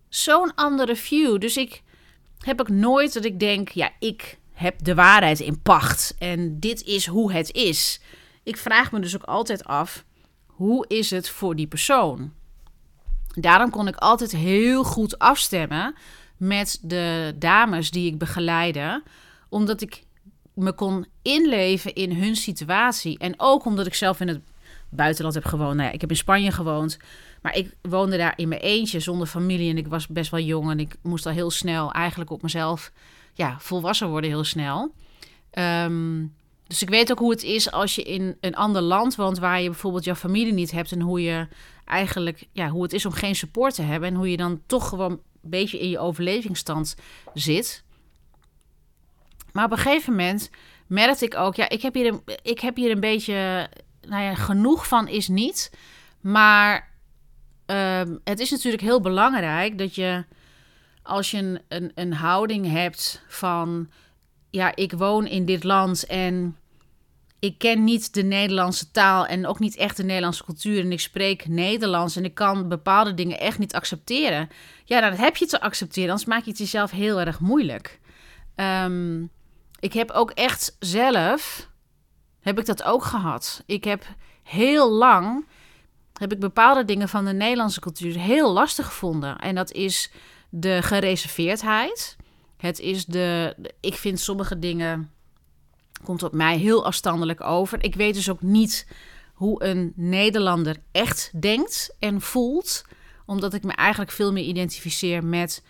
zo'n 0.10 0.55
andere 0.55 0.95
view. 0.95 1.39
Dus 1.39 1.57
ik 1.57 1.83
heb 2.45 2.59
ook 2.59 2.69
nooit 2.69 3.13
dat 3.13 3.25
ik 3.25 3.39
denk, 3.39 3.69
ja, 3.69 3.89
ik 4.00 4.38
heb 4.53 4.83
de 4.83 4.95
waarheid 4.95 5.39
in 5.39 5.62
pacht 5.62 6.15
en 6.19 6.59
dit 6.59 6.83
is 6.83 7.05
hoe 7.05 7.33
het 7.33 7.51
is. 7.51 8.00
Ik 8.43 8.57
vraag 8.57 8.91
me 8.91 9.00
dus 9.00 9.15
ook 9.15 9.23
altijd 9.23 9.63
af, 9.63 10.03
hoe 10.45 10.85
is 10.88 11.09
het 11.09 11.29
voor 11.29 11.55
die 11.55 11.67
persoon? 11.67 12.33
Daarom 13.27 13.69
kon 13.69 13.88
ik 13.88 13.95
altijd 13.95 14.31
heel 14.31 14.83
goed 14.83 15.19
afstemmen 15.19 15.95
met 16.38 16.79
de 16.81 17.35
dames 17.35 17.91
die 17.91 18.12
ik 18.12 18.17
begeleide, 18.17 19.03
omdat 19.50 19.81
ik 19.81 20.03
me 20.53 20.73
kon 20.73 21.05
inleven 21.21 21.93
in 21.93 22.12
hun 22.12 22.35
situatie. 22.35 23.17
En 23.17 23.33
ook 23.38 23.65
omdat 23.65 23.85
ik 23.85 23.93
zelf 23.93 24.19
in 24.19 24.27
het 24.27 24.41
buitenland 24.89 25.35
heb 25.35 25.45
gewoond. 25.45 25.75
Nou 25.75 25.88
ja, 25.88 25.93
ik 25.93 26.01
heb 26.01 26.09
in 26.09 26.15
Spanje 26.15 26.51
gewoond. 26.51 26.97
Maar 27.43 27.55
ik 27.55 27.75
woonde 27.81 28.17
daar 28.17 28.33
in 28.35 28.47
mijn 28.47 28.62
eentje 28.62 29.00
zonder 29.00 29.27
familie. 29.27 29.69
En 29.69 29.77
ik 29.77 29.88
was 29.88 30.07
best 30.07 30.31
wel 30.31 30.39
jong. 30.39 30.69
En 30.69 30.79
ik 30.79 30.95
moest 31.01 31.25
al 31.25 31.31
heel 31.31 31.51
snel 31.51 31.91
eigenlijk 31.91 32.29
op 32.29 32.41
mezelf 32.41 32.91
ja, 33.33 33.59
volwassen 33.59 34.09
worden, 34.09 34.29
heel 34.29 34.43
snel. 34.43 34.93
Ehm, 35.50 36.25
dus 36.67 36.81
ik 36.81 36.89
weet 36.89 37.12
ook 37.12 37.19
hoe 37.19 37.31
het 37.31 37.43
is 37.43 37.71
als 37.71 37.95
je 37.95 38.03
in 38.03 38.38
een 38.39 38.55
ander 38.55 38.81
land 38.81 39.15
woont 39.15 39.39
waar 39.39 39.62
je 39.62 39.69
bijvoorbeeld 39.69 40.03
jouw 40.03 40.15
familie 40.15 40.53
niet 40.53 40.71
hebt. 40.71 40.91
En 40.91 41.01
hoe 41.01 41.21
je 41.21 41.47
eigenlijk, 41.85 42.47
ja, 42.51 42.69
hoe 42.69 42.83
het 42.83 42.93
is 42.93 43.05
om 43.05 43.12
geen 43.12 43.35
support 43.35 43.75
te 43.75 43.81
hebben. 43.81 44.09
En 44.09 44.15
hoe 44.15 44.31
je 44.31 44.38
dan 44.38 44.62
toch 44.65 44.89
gewoon 44.89 45.12
een 45.12 45.50
beetje 45.50 45.79
in 45.79 45.89
je 45.89 46.00
overlevingsstand 46.00 46.95
zit. 47.33 47.83
Maar 49.51 49.65
op 49.65 49.71
een 49.71 49.77
gegeven 49.77 50.12
moment 50.12 50.50
merkte 50.88 51.25
ik 51.25 51.35
ook, 51.35 51.55
ja, 51.55 51.69
ik 51.69 51.81
heb 51.81 51.93
hier 51.93 52.07
een, 52.07 52.21
ik 52.43 52.59
heb 52.59 52.75
hier 52.75 52.91
een 52.91 53.00
beetje, 53.00 53.69
nou 54.01 54.23
ja, 54.23 54.35
genoeg 54.35 54.88
van 54.88 55.07
is 55.07 55.27
niet. 55.27 55.71
Maar 56.21 56.92
Ehm, 57.65 58.15
het 58.24 58.39
is 58.39 58.51
natuurlijk 58.51 58.84
heel 58.84 59.01
belangrijk 59.01 59.77
dat 59.77 59.96
je, 59.96 60.25
als 61.03 61.32
je 61.32 61.62
een, 61.67 61.91
een, 61.96 62.13
houding 62.13 62.72
hebt 62.72 63.24
van, 63.27 63.89
ja, 64.50 64.75
ik 64.75 64.91
woon 64.91 65.27
in 65.27 65.46
dit 65.46 65.63
land 65.63 66.05
en 66.05 66.58
ik 67.39 67.58
ken 67.58 67.84
niet 67.84 68.13
de 68.13 68.24
Nederlandse 68.24 68.91
taal 68.91 69.25
en 69.25 69.48
ook 69.48 69.60
niet 69.60 69.75
echt 69.75 69.98
de 69.98 70.03
Nederlandse 70.03 70.43
cultuur 70.43 70.79
en 70.79 70.91
ik 70.91 71.00
spreek 71.00 71.48
Nederlands 71.48 72.15
en 72.15 72.25
ik 72.25 72.34
kan 72.34 72.70
bepaalde 72.70 73.13
dingen 73.13 73.39
echt 73.39 73.60
niet 73.60 73.74
accepteren. 73.74 74.50
Ja, 74.86 75.01
dan 75.01 75.13
heb 75.13 75.36
je 75.36 75.46
te 75.46 75.62
accepteren, 75.62 76.10
anders 76.10 76.27
maak 76.27 76.43
je 76.43 76.50
het 76.50 76.60
jezelf 76.60 76.91
heel 76.91 77.20
erg 77.20 77.39
moeilijk. 77.39 78.00
Ehm, 78.55 79.24
ik 79.79 79.93
heb 79.93 80.12
ook 80.12 80.32
echt 80.32 80.75
zelf, 80.79 81.70
heb 82.39 82.60
ik 82.60 82.65
dat 82.65 82.84
ook 82.84 83.03
gehad. 83.03 83.63
Ik 83.65 83.84
heb 83.84 84.05
heel 84.43 84.91
lang 84.91 85.46
heb 86.24 86.32
ik 86.32 86.39
bepaalde 86.39 86.86
dingen 86.86 87.10
van 87.10 87.25
de 87.25 87.34
Nederlandse 87.34 87.80
cultuur 87.80 88.18
heel 88.18 88.53
lastig 88.53 88.86
gevonden. 88.86 89.38
En 89.38 89.56
dat 89.56 89.72
is 89.72 90.12
de 90.50 90.82
gereserveerdheid. 90.82 92.15
Het 92.58 92.80
is 92.80 93.06
de. 93.06 93.56
Ik 93.80 93.94
vind 93.94 94.20
sommige 94.20 94.60
dingen. 94.60 95.12
komt 96.03 96.24
op 96.24 96.34
mij 96.34 96.58
heel 96.58 96.86
afstandelijk 96.86 97.42
over. 97.42 97.84
Ik 97.84 97.96
weet 97.96 98.13
dus 98.13 98.30
ook 98.30 98.42
niet 98.42 98.88
hoe 99.34 99.63
een 99.63 99.94
Nederlander 99.96 100.77
echt 100.92 101.42
denkt 101.42 101.96
en 102.00 102.22
voelt. 102.22 102.86
Omdat 103.25 103.53
ik 103.53 103.63
me 103.63 103.72
eigenlijk 103.72 104.12
veel 104.12 104.32
meer 104.32 104.44
identificeer 104.44 105.24
met 105.24 105.63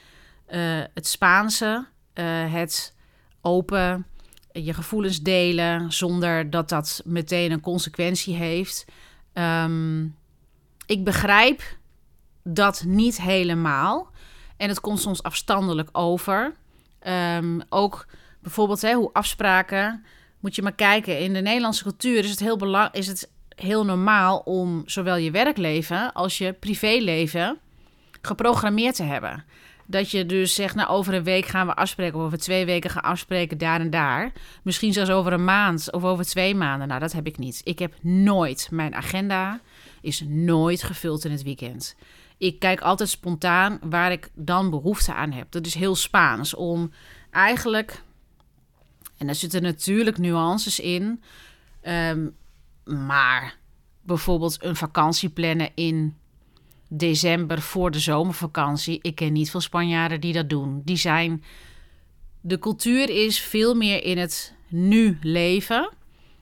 uh, 0.50 0.82
het 0.94 1.08
Spaanse. 1.08 1.86
Uh, 2.14 2.54
het 2.54 2.96
open. 3.42 4.06
Je 4.52 4.74
gevoelens 4.74 5.22
delen 5.22 5.94
zonder 5.94 6.50
dat 6.50 6.70
dat 6.70 7.02
meteen 7.06 7.52
een 7.52 7.62
consequentie 7.62 8.36
heeft. 8.36 8.86
Um, 9.34 10.16
ik 10.86 11.04
begrijp 11.04 11.62
dat 12.44 12.84
niet 12.86 13.22
helemaal. 13.22 14.12
En 14.58 14.70
het 14.70 14.80
komt 14.80 15.00
soms 15.00 15.24
afstandelijk 15.24 15.90
over. 15.92 16.54
Um, 17.08 17.62
ook 17.70 18.06
bijvoorbeeld 18.42 18.82
hè, 18.82 18.94
hoe 18.94 19.14
afspraken. 19.14 20.06
Moet 20.40 20.56
je 20.56 20.62
maar 20.62 20.76
kijken. 20.76 21.20
In 21.20 21.34
de 21.34 21.42
Nederlandse 21.42 21.84
cultuur 21.84 22.24
is 22.24 22.30
het 22.30 22.40
heel, 22.40 22.58
belang, 22.58 22.94
is 22.94 23.08
het 23.08 23.32
heel 23.56 23.86
normaal 23.86 24.38
om 24.38 24.84
zowel 24.86 25.16
je 25.16 25.32
werkleven 25.32 26.14
als 26.14 26.38
je 26.38 26.54
privéleven 26.54 27.58
geprogrammeerd 28.22 28.96
te 28.96 29.04
hebben. 29.04 29.46
Dat 29.86 30.12
je 30.12 30.26
dus 30.26 30.54
zegt, 30.54 30.76
nou 30.76 30.90
over 30.90 31.14
een 31.14 31.24
week 31.24 31.46
gaan 31.46 31.68
we 31.68 31.76
afspreken, 31.76 32.20
of 32.20 32.26
over 32.26 32.38
twee 32.38 32.66
weken 32.66 32.90
gaan 32.90 33.04
afspreken 33.04 33.58
daar 33.58 33.80
en 33.80 33.90
daar. 33.90 34.32
Misschien 34.64 34.94
zelfs 34.94 35.10
over 35.10 35.34
een 35.34 35.44
maand 35.44 35.92
of 35.92 36.04
over 36.04 36.26
twee 36.26 36.56
maanden. 36.56 36.88
Nou, 36.88 37.00
dat 37.00 37.12
heb 37.12 37.28
ik 37.28 37.38
niet. 37.38 37.62
Ik 37.64 37.80
heb 37.80 37.94
nooit 38.02 38.68
mijn 38.72 38.96
agenda 38.96 39.60
is 40.04 40.24
nooit 40.28 40.84
gevuld 40.84 41.26
in 41.26 41.32
het 41.32 41.44
weekend. 41.44 41.96
Ik 42.38 42.60
kijk 42.60 42.82
altijd 42.82 43.10
spontaan 43.10 43.80
waar 43.82 44.12
ik 44.12 44.30
dan 44.34 44.70
behoefte 44.70 45.14
aan 45.14 45.32
heb. 45.32 45.52
Dat 45.52 45.66
is 45.66 45.74
heel 45.74 45.96
Spaans. 45.96 46.54
Om 46.54 46.92
eigenlijk, 47.32 48.02
en 49.18 49.26
daar 49.26 49.36
zitten 49.36 49.62
natuurlijk 49.62 50.18
nuances 50.18 50.80
in, 50.80 51.24
ehm, 51.82 52.28
maar 52.84 53.58
bijvoorbeeld 54.02 54.64
een 54.64 54.76
vakantie 54.76 55.30
plannen 55.30 55.70
in 55.76 56.16
december 56.88 57.62
voor 57.62 57.92
de 57.92 58.00
zomervakantie. 58.00 59.00
Ik 59.02 59.16
ken 59.16 59.34
niet 59.34 59.52
veel 59.52 59.62
Spanjaarden 59.62 60.22
die 60.22 60.34
dat 60.34 60.50
doen. 60.50 60.82
Die 60.86 60.98
zijn. 60.98 61.44
De 62.42 62.60
cultuur 62.60 63.10
is 63.10 63.40
veel 63.40 63.76
meer 63.76 64.04
in 64.04 64.18
het 64.18 64.54
nu 64.68 65.18
leven. 65.22 65.90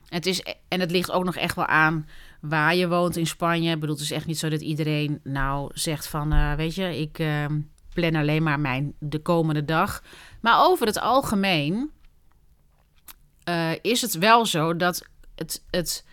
Het 0.08 0.26
is, 0.26 0.42
en 0.68 0.80
het 0.80 0.90
ligt 0.90 1.10
ook 1.10 1.24
nog 1.24 1.36
echt 1.36 1.54
wel 1.54 1.66
aan 1.66 2.06
waar 2.42 2.74
je 2.74 2.88
woont 2.88 3.16
in 3.16 3.26
Spanje. 3.26 3.72
Ik 3.72 3.80
bedoel, 3.80 3.94
het 3.94 4.04
is 4.04 4.10
echt 4.10 4.26
niet 4.26 4.38
zo 4.38 4.48
dat 4.48 4.60
iedereen 4.60 5.20
nou 5.22 5.70
zegt 5.74 6.06
van, 6.06 6.32
uh, 6.32 6.54
weet 6.54 6.74
je, 6.74 7.00
ik 7.00 7.18
uh, 7.18 7.44
plan 7.94 8.14
alleen 8.14 8.42
maar 8.42 8.60
mijn 8.60 8.94
de 8.98 9.18
komende 9.18 9.64
dag. 9.64 10.02
Maar 10.40 10.64
over 10.64 10.86
het 10.86 11.00
algemeen 11.00 11.90
uh, 13.48 13.70
is 13.82 14.00
het 14.00 14.14
wel 14.18 14.46
zo 14.46 14.76
dat 14.76 15.06
het, 15.34 15.64
het, 15.70 16.04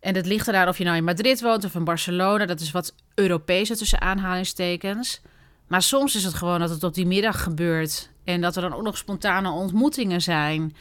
en 0.00 0.14
het 0.14 0.26
ligt 0.26 0.48
eraan 0.48 0.68
of 0.68 0.78
je 0.78 0.84
nou 0.84 0.96
in 0.96 1.04
Madrid 1.04 1.40
woont 1.40 1.64
of 1.64 1.74
in 1.74 1.84
Barcelona, 1.84 2.46
dat 2.46 2.60
is 2.60 2.70
wat 2.70 2.94
Europese 3.14 3.76
tussen 3.76 4.00
aanhalingstekens. 4.00 5.20
Maar 5.66 5.82
soms 5.82 6.14
is 6.14 6.24
het 6.24 6.34
gewoon 6.34 6.60
dat 6.60 6.70
het 6.70 6.84
op 6.84 6.94
die 6.94 7.06
middag 7.06 7.42
gebeurt 7.42 8.10
en 8.24 8.40
dat 8.40 8.56
er 8.56 8.62
dan 8.62 8.74
ook 8.74 8.82
nog 8.82 8.96
spontane 8.96 9.50
ontmoetingen 9.50 10.22
zijn. 10.22 10.76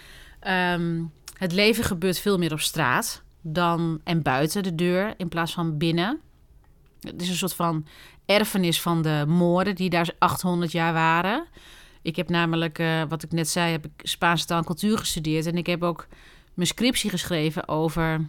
Um, 0.47 1.11
het 1.37 1.51
leven 1.51 1.83
gebeurt 1.83 2.19
veel 2.19 2.37
meer 2.37 2.51
op 2.51 2.59
straat 2.59 3.23
dan 3.47 4.01
en 4.03 4.21
buiten 4.21 4.63
de 4.63 4.75
deur 4.75 5.13
in 5.17 5.27
plaats 5.27 5.53
van 5.53 5.77
binnen. 5.77 6.19
Het 6.99 7.21
is 7.21 7.29
een 7.29 7.35
soort 7.35 7.53
van 7.53 7.85
erfenis 8.25 8.81
van 8.81 9.01
de 9.01 9.23
Moren 9.27 9.75
die 9.75 9.89
daar 9.89 10.09
800 10.19 10.71
jaar 10.71 10.93
waren. 10.93 11.45
Ik 12.01 12.15
heb 12.15 12.29
namelijk, 12.29 12.79
uh, 12.79 13.01
wat 13.09 13.23
ik 13.23 13.31
net 13.31 13.49
zei, 13.49 13.71
heb 13.71 13.85
ik 13.85 13.91
Spaanse 13.97 14.45
taal 14.45 14.57
en 14.57 14.65
cultuur 14.65 14.97
gestudeerd. 14.97 15.45
En 15.45 15.57
ik 15.57 15.65
heb 15.65 15.83
ook 15.83 16.07
mijn 16.53 16.67
scriptie 16.67 17.09
geschreven 17.09 17.67
over 17.67 18.25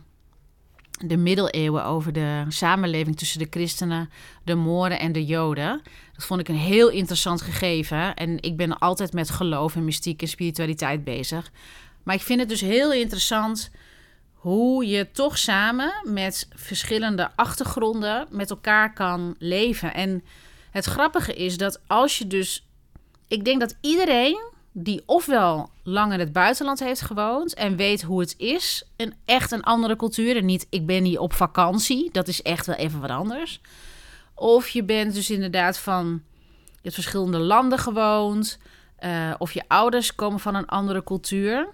de 0.99 1.16
middeleeuwen 1.16 1.85
over 1.85 2.12
de 2.12 2.44
samenleving 2.49 3.16
tussen 3.16 3.38
de 3.38 3.46
christenen, 3.50 4.11
de 4.44 4.54
Mooren 4.54 4.99
en 4.99 5.12
de 5.12 5.25
Joden. 5.25 5.80
Dat 6.14 6.25
vond 6.25 6.40
ik 6.40 6.49
een 6.49 6.54
heel 6.54 6.90
interessant 6.90 7.42
gegeven. 7.42 8.14
En 8.14 8.42
ik 8.42 8.56
ben 8.56 8.78
altijd 8.78 9.12
met 9.12 9.30
geloof 9.30 9.76
en 9.76 9.85
mystiek 9.85 10.23
en 10.23 10.28
spiritualiteit 10.28 11.04
bezig. 11.04 11.50
Maar 12.02 12.14
ik 12.14 12.23
vind 12.23 12.40
het 12.40 12.49
dus 12.49 12.61
heel 12.61 12.92
interessant 12.92 13.70
hoe 14.47 14.87
je 14.87 15.11
toch 15.12 15.38
samen 15.38 15.93
met 16.05 16.49
verschillende 16.55 17.31
achtergronden 17.35 18.26
met 18.31 18.50
elkaar 18.50 18.93
kan 18.93 19.35
leven. 19.38 19.95
En 19.95 20.25
het 20.71 20.85
grappige 20.85 21.35
is 21.35 21.57
dat 21.57 21.81
als 21.87 22.19
je 22.19 22.26
dus. 22.26 22.67
Ik 23.29 23.45
denk 23.45 23.61
dat 23.61 23.76
iedereen 23.81 24.50
die 24.73 25.03
ofwel 25.07 25.71
lang 25.83 26.12
in 26.12 26.19
het 26.19 26.33
buitenland 26.33 26.79
heeft 26.79 27.00
gewoond 27.00 27.55
en 27.55 27.76
weet 27.76 28.03
hoe 28.03 28.21
het 28.21 28.35
is, 28.37 28.85
een 28.97 29.15
echt 29.25 29.50
een 29.50 29.62
andere 29.62 29.97
cultuur 29.97 30.37
en 30.37 30.45
niet 30.45 30.67
ik 30.71 30.87
ben 30.87 31.05
hier 31.05 31.21
op 31.21 31.33
vakantie, 31.33 32.11
dat 32.12 32.29
is 32.29 32.43
echt 32.43 32.67
wel 32.67 32.76
even 32.76 33.00
wat 33.00 33.11
anders. 33.11 33.61
Of 34.35 34.69
je 34.69 34.85
bent 34.85 35.15
dus 35.15 35.31
inderdaad 35.31 35.79
van 35.79 36.23
je 36.71 36.81
hebt 36.83 36.95
verschillende 36.95 37.38
landen 37.38 37.79
gewoond, 37.79 38.59
uh, 39.00 39.35
of 39.38 39.53
je 39.53 39.62
ouders 39.69 40.15
komen 40.15 40.41
van 40.41 40.55
een 40.55 40.67
andere 40.67 41.05
cultuur, 41.05 41.69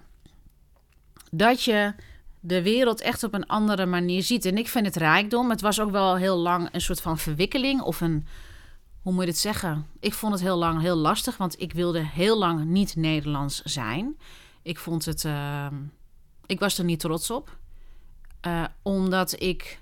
dat 1.31 1.63
je 1.63 1.93
de 2.45 2.61
wereld 2.61 3.01
echt 3.01 3.23
op 3.23 3.33
een 3.33 3.47
andere 3.47 3.85
manier 3.85 4.23
ziet. 4.23 4.45
En 4.45 4.57
ik 4.57 4.67
vind 4.67 4.85
het 4.85 4.95
rijkdom. 4.95 5.49
Het 5.49 5.61
was 5.61 5.79
ook 5.79 5.91
wel 5.91 6.15
heel 6.15 6.37
lang 6.37 6.69
een 6.71 6.81
soort 6.81 7.01
van 7.01 7.17
verwikkeling 7.17 7.81
of 7.81 8.01
een 8.01 8.27
hoe 9.01 9.13
moet 9.13 9.23
je 9.23 9.29
het 9.29 9.39
zeggen? 9.39 9.87
Ik 9.99 10.13
vond 10.13 10.33
het 10.33 10.41
heel 10.41 10.57
lang 10.57 10.81
heel 10.81 10.95
lastig, 10.95 11.37
want 11.37 11.61
ik 11.61 11.73
wilde 11.73 12.05
heel 12.05 12.37
lang 12.37 12.65
niet 12.65 12.95
Nederlands 12.95 13.61
zijn. 13.61 14.17
Ik 14.61 14.77
vond 14.79 15.05
het. 15.05 15.23
Uh, 15.23 15.67
ik 16.45 16.59
was 16.59 16.77
er 16.77 16.83
niet 16.83 16.99
trots 16.99 17.31
op. 17.31 17.57
Uh, 18.47 18.63
omdat 18.81 19.41
ik. 19.41 19.79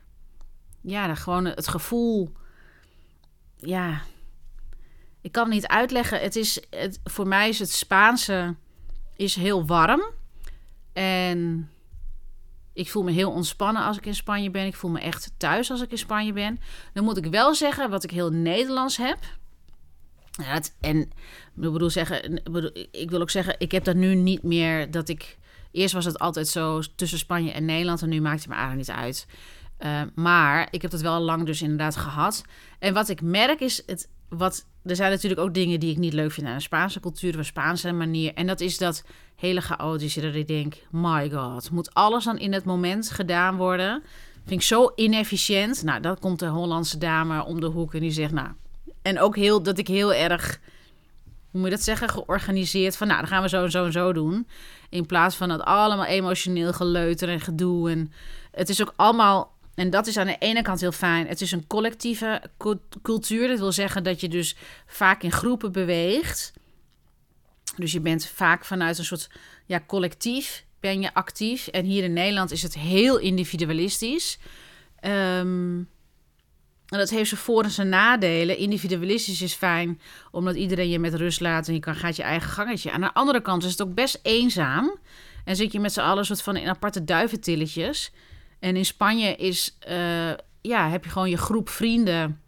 Ja, 0.81 1.15
gewoon 1.15 1.45
het 1.45 1.67
gevoel. 1.67 2.31
Ja. 3.57 4.01
Ik 5.21 5.31
kan 5.31 5.43
het 5.43 5.53
niet 5.53 5.67
uitleggen. 5.67 6.19
Het 6.19 6.35
is, 6.35 6.59
voor 7.03 7.27
mij 7.27 7.49
is 7.49 7.59
het 7.59 7.71
Spaanse 7.71 8.55
is 9.15 9.35
heel 9.35 9.65
warm. 9.65 10.01
En 10.93 11.69
ik 12.73 12.89
voel 12.89 13.03
me 13.03 13.11
heel 13.11 13.31
ontspannen 13.31 13.83
als 13.83 13.97
ik 13.97 14.05
in 14.05 14.15
Spanje 14.15 14.51
ben. 14.51 14.65
Ik 14.65 14.75
voel 14.75 14.91
me 14.91 14.99
echt 14.99 15.31
thuis 15.37 15.71
als 15.71 15.81
ik 15.81 15.91
in 15.91 15.97
Spanje 15.97 16.33
ben. 16.33 16.59
Dan 16.93 17.03
moet 17.03 17.17
ik 17.17 17.25
wel 17.25 17.55
zeggen 17.55 17.89
wat 17.89 18.03
ik 18.03 18.11
heel 18.11 18.29
Nederlands 18.29 18.97
heb. 18.97 19.17
Ja, 20.31 20.43
het, 20.43 20.75
en 20.81 20.97
ik 21.55 21.71
bedoel 21.71 21.89
zeggen, 21.89 22.41
ik 22.91 23.09
wil 23.09 23.21
ook 23.21 23.29
zeggen, 23.29 23.55
ik 23.57 23.71
heb 23.71 23.83
dat 23.83 23.95
nu 23.95 24.15
niet 24.15 24.43
meer 24.43 24.91
dat 24.91 25.09
ik. 25.09 25.39
Eerst 25.71 25.93
was 25.93 26.05
het 26.05 26.19
altijd 26.19 26.47
zo 26.47 26.81
tussen 26.95 27.17
Spanje 27.17 27.51
en 27.51 27.65
Nederland 27.65 28.01
en 28.01 28.09
nu 28.09 28.21
maakt 28.21 28.39
het 28.39 28.49
me 28.49 28.55
eigenlijk 28.55 28.87
niet 28.87 28.97
uit. 28.97 29.27
Uh, 29.79 30.01
maar 30.15 30.67
ik 30.71 30.81
heb 30.81 30.91
dat 30.91 31.01
wel 31.01 31.19
lang 31.19 31.45
dus 31.45 31.61
inderdaad 31.61 31.95
gehad. 31.95 32.43
En 32.79 32.93
wat 32.93 33.09
ik 33.09 33.21
merk 33.21 33.59
is, 33.59 33.83
het, 33.85 34.09
wat, 34.37 34.65
er 34.83 34.95
zijn 34.95 35.11
natuurlijk 35.11 35.41
ook 35.41 35.53
dingen 35.53 35.79
die 35.79 35.91
ik 35.91 35.97
niet 35.97 36.13
leuk 36.13 36.31
vind 36.31 36.47
aan 36.47 36.55
de 36.55 36.61
Spaanse 36.61 36.99
cultuur, 36.99 37.39
of 37.39 37.45
Spaanse 37.45 37.91
manier. 37.91 38.33
En 38.33 38.47
dat 38.47 38.59
is 38.59 38.77
dat 38.77 39.03
hele 39.35 39.61
chaotische, 39.61 40.21
dat 40.21 40.33
ik 40.33 40.47
denk, 40.47 40.75
my 40.91 41.29
god, 41.29 41.71
moet 41.71 41.93
alles 41.93 42.23
dan 42.23 42.37
in 42.37 42.53
het 42.53 42.63
moment 42.63 43.09
gedaan 43.09 43.55
worden? 43.55 44.03
Vind 44.45 44.61
ik 44.61 44.67
zo 44.67 44.91
inefficiënt. 44.95 45.83
Nou, 45.83 46.01
dan 46.01 46.19
komt 46.19 46.39
de 46.39 46.47
Hollandse 46.47 46.97
dame 46.97 47.45
om 47.45 47.59
de 47.59 47.67
hoek 47.67 47.93
en 47.93 47.99
die 47.99 48.11
zegt, 48.11 48.31
nou... 48.31 48.49
En 49.01 49.19
ook 49.19 49.35
heel, 49.35 49.63
dat 49.63 49.77
ik 49.77 49.87
heel 49.87 50.13
erg, 50.13 50.59
hoe 51.51 51.59
moet 51.59 51.69
je 51.69 51.75
dat 51.75 51.85
zeggen, 51.85 52.09
georganiseerd 52.09 52.97
van... 52.97 53.07
Nou, 53.07 53.19
dan 53.19 53.29
gaan 53.29 53.41
we 53.41 53.49
zo 53.49 53.63
en 53.63 53.71
zo 53.71 53.85
en 53.85 53.91
zo 53.91 54.13
doen. 54.13 54.47
In 54.89 55.05
plaats 55.05 55.35
van 55.35 55.49
dat 55.49 55.61
allemaal 55.61 56.05
emotioneel 56.05 56.73
geleuter 56.73 57.29
en 57.29 57.39
gedoe. 57.39 57.89
En 57.89 58.11
het 58.51 58.69
is 58.69 58.81
ook 58.81 58.93
allemaal 58.95 59.53
en 59.75 59.89
dat 59.89 60.07
is 60.07 60.17
aan 60.17 60.27
de 60.27 60.37
ene 60.39 60.61
kant 60.61 60.79
heel 60.79 60.91
fijn. 60.91 61.27
Het 61.27 61.41
is 61.41 61.51
een 61.51 61.67
collectieve 61.67 62.41
cultuur. 63.01 63.47
Dat 63.47 63.59
wil 63.59 63.71
zeggen 63.71 64.03
dat 64.03 64.21
je 64.21 64.27
dus 64.27 64.55
vaak 64.85 65.23
in 65.23 65.31
groepen 65.31 65.71
beweegt. 65.71 66.53
Dus 67.75 67.91
je 67.91 67.99
bent 67.99 68.25
vaak 68.25 68.65
vanuit 68.65 68.97
een 68.97 69.05
soort 69.05 69.29
ja, 69.65 69.83
collectief 69.87 70.65
ben 70.79 71.01
je 71.01 71.13
actief. 71.13 71.67
En 71.67 71.85
hier 71.85 72.03
in 72.03 72.13
Nederland 72.13 72.51
is 72.51 72.63
het 72.63 72.73
heel 72.73 73.17
individualistisch. 73.17 74.39
Um, 75.05 75.89
en 76.87 76.97
dat 76.97 77.09
heeft 77.09 77.29
zijn 77.29 77.41
voor- 77.41 77.63
en 77.63 77.71
zijn 77.71 77.89
nadelen. 77.89 78.57
Individualistisch 78.57 79.41
is 79.41 79.53
fijn, 79.53 80.01
omdat 80.31 80.55
iedereen 80.55 80.89
je 80.89 80.99
met 80.99 81.13
rust 81.13 81.39
laat 81.39 81.67
en 81.67 81.73
je 81.73 81.79
kan, 81.79 81.95
gaat 81.95 82.15
je 82.15 82.23
eigen 82.23 82.49
gangetje. 82.49 82.91
Aan 82.91 83.01
de 83.01 83.13
andere 83.13 83.41
kant 83.41 83.63
is 83.63 83.71
het 83.71 83.81
ook 83.81 83.93
best 83.93 84.19
eenzaam. 84.21 84.99
En 85.45 85.55
zit 85.55 85.71
je 85.71 85.79
met 85.79 85.93
z'n 85.93 85.99
allen 85.99 86.25
soort 86.25 86.41
van 86.41 86.55
in 86.55 86.67
aparte 86.67 87.03
duiventilletjes. 87.03 88.11
En 88.61 88.75
in 88.75 88.85
Spanje 88.85 89.35
is, 89.35 89.77
uh, 89.89 90.31
ja, 90.61 90.89
heb 90.89 91.03
je 91.03 91.09
gewoon 91.09 91.29
je 91.29 91.37
groep 91.37 91.69
vrienden. 91.69 92.41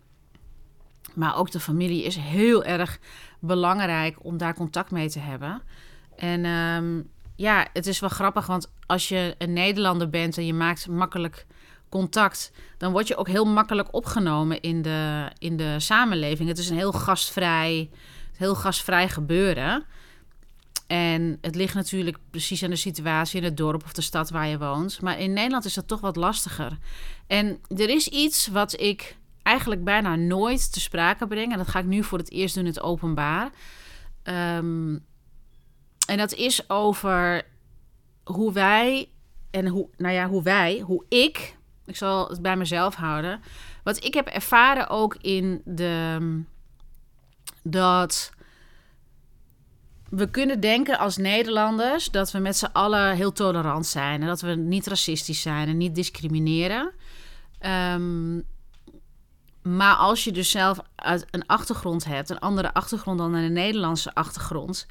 Maar 1.13 1.35
ook 1.35 1.51
de 1.51 1.59
familie 1.59 2.03
is 2.03 2.15
heel 2.15 2.63
erg 2.63 2.99
belangrijk 3.39 4.17
om 4.21 4.37
daar 4.37 4.53
contact 4.53 4.91
mee 4.91 5.09
te 5.09 5.19
hebben. 5.19 5.61
En 6.15 6.45
um, 6.45 7.09
ja, 7.35 7.67
het 7.73 7.87
is 7.87 7.99
wel 7.99 8.09
grappig, 8.09 8.45
want 8.45 8.71
als 8.85 9.07
je 9.07 9.35
een 9.37 9.53
Nederlander 9.53 10.09
bent 10.09 10.37
en 10.37 10.45
je 10.45 10.53
maakt 10.53 10.87
makkelijk 10.87 11.45
contact, 11.89 12.51
dan 12.77 12.91
word 12.91 13.07
je 13.07 13.15
ook 13.15 13.27
heel 13.27 13.45
makkelijk 13.45 13.93
opgenomen 13.93 14.61
in 14.61 14.81
de, 14.81 15.31
in 15.37 15.57
de 15.57 15.79
samenleving. 15.79 16.49
Het 16.49 16.57
is 16.57 16.69
een 16.69 16.77
heel 16.77 16.91
gastvrij, 16.91 17.89
heel 18.37 18.55
gastvrij 18.55 19.09
gebeuren. 19.09 19.85
En 20.93 21.37
het 21.41 21.55
ligt 21.55 21.73
natuurlijk 21.73 22.17
precies 22.29 22.63
aan 22.63 22.69
de 22.69 22.75
situatie 22.75 23.37
in 23.37 23.43
het 23.43 23.57
dorp 23.57 23.83
of 23.83 23.93
de 23.93 24.01
stad 24.01 24.29
waar 24.29 24.47
je 24.47 24.57
woont. 24.57 25.01
Maar 25.01 25.19
in 25.19 25.33
Nederland 25.33 25.65
is 25.65 25.73
dat 25.73 25.87
toch 25.87 25.99
wat 25.99 26.15
lastiger. 26.15 26.77
En 27.27 27.59
er 27.67 27.89
is 27.89 28.07
iets 28.07 28.47
wat 28.47 28.79
ik 28.79 29.17
eigenlijk 29.43 29.83
bijna 29.83 30.15
nooit 30.15 30.73
te 30.73 30.79
sprake 30.79 31.27
breng. 31.27 31.51
En 31.51 31.57
dat 31.57 31.67
ga 31.67 31.79
ik 31.79 31.85
nu 31.85 32.03
voor 32.03 32.17
het 32.17 32.31
eerst 32.31 32.55
doen 32.55 32.63
in 32.63 32.69
het 32.69 32.81
openbaar. 32.81 33.51
Um, 34.23 35.05
en 36.07 36.17
dat 36.17 36.33
is 36.33 36.69
over 36.69 37.45
hoe 38.23 38.53
wij 38.53 39.09
en 39.51 39.67
hoe, 39.67 39.89
nou 39.97 40.13
ja, 40.13 40.27
hoe 40.27 40.43
wij, 40.43 40.79
hoe 40.79 41.05
ik, 41.09 41.57
ik 41.85 41.95
zal 41.95 42.27
het 42.27 42.41
bij 42.41 42.55
mezelf 42.55 42.95
houden. 42.95 43.41
Wat 43.83 44.03
ik 44.03 44.13
heb 44.13 44.27
ervaren 44.27 44.89
ook 44.89 45.15
in 45.15 45.61
de 45.65 46.41
dat 47.63 48.31
we 50.15 50.29
kunnen 50.29 50.59
denken 50.59 50.99
als 50.99 51.17
Nederlanders 51.17 52.11
dat 52.11 52.31
we 52.31 52.39
met 52.39 52.57
z'n 52.57 52.69
allen 52.71 53.15
heel 53.15 53.31
tolerant 53.31 53.85
zijn 53.85 54.21
en 54.21 54.27
dat 54.27 54.41
we 54.41 54.55
niet 54.55 54.87
racistisch 54.87 55.41
zijn 55.41 55.67
en 55.67 55.77
niet 55.77 55.95
discrimineren. 55.95 56.91
Um, 57.93 58.43
maar 59.61 59.95
als 59.95 60.23
je 60.23 60.31
dus 60.31 60.49
zelf 60.51 60.79
een 61.31 61.45
achtergrond 61.45 62.05
hebt, 62.05 62.29
een 62.29 62.39
andere 62.39 62.73
achtergrond 62.73 63.17
dan 63.17 63.33
een 63.33 63.53
Nederlandse 63.53 64.13
achtergrond, 64.13 64.87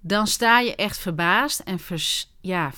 dan 0.00 0.26
sta 0.26 0.60
je 0.60 0.74
echt 0.74 0.98
verbaasd 0.98 1.60
en 1.60 1.78
ja, 2.40 2.72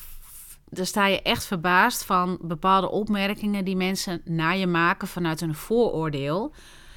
dan 0.69 0.87
sta 0.87 1.07
je 1.07 1.23
echt 1.23 1.47
verbaasd 1.47 2.05
van 2.05 2.39
bepaalde 2.41 2.91
opmerkingen 2.91 3.65
die 3.65 3.77
mensen 3.77 4.21
naar 4.25 4.57
je 4.57 4.67
maken 4.67 5.09
vanuit 5.09 5.41
een 5.41 5.55
vooroordeel. 5.55 6.55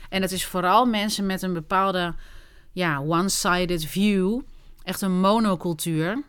En 0.09 0.21
dat 0.21 0.31
is 0.31 0.45
vooral 0.45 0.85
mensen 0.85 1.25
met 1.25 1.41
een 1.41 1.53
bepaalde 1.53 2.15
ja, 2.71 2.99
one-sided 2.99 3.85
view 3.85 4.41
echt 4.89 5.01
een 5.01 5.19
monocultuur. 5.19 6.23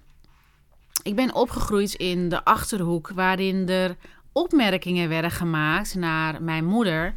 Ik 1.02 1.16
ben 1.16 1.34
opgegroeid 1.34 1.94
in 1.94 2.28
de 2.28 2.44
achterhoek, 2.44 3.10
waarin 3.14 3.68
er 3.68 3.96
opmerkingen 4.32 5.08
werden 5.08 5.30
gemaakt 5.30 5.94
naar 5.94 6.42
mijn 6.42 6.64
moeder, 6.64 7.14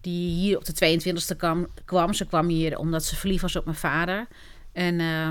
die 0.00 0.30
hier 0.30 0.56
op 0.56 0.64
de 0.64 1.00
22e 1.34 1.36
kwam. 1.36 1.66
kwam. 1.84 2.12
Ze 2.12 2.26
kwam 2.26 2.48
hier 2.48 2.78
omdat 2.78 3.04
ze 3.04 3.16
verliefd 3.16 3.42
was 3.42 3.56
op 3.56 3.64
mijn 3.64 3.76
vader. 3.76 4.26
En 4.72 4.98
uh, 4.98 5.28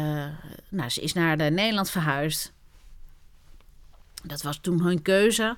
uh, 0.00 0.26
nou, 0.68 0.88
ze 0.88 1.00
is 1.00 1.12
naar 1.12 1.36
de 1.36 1.44
Nederland 1.44 1.90
verhuisd. 1.90 2.52
Dat 4.22 4.42
was 4.42 4.58
toen 4.60 4.82
hun 4.82 5.02
keuze. 5.02 5.56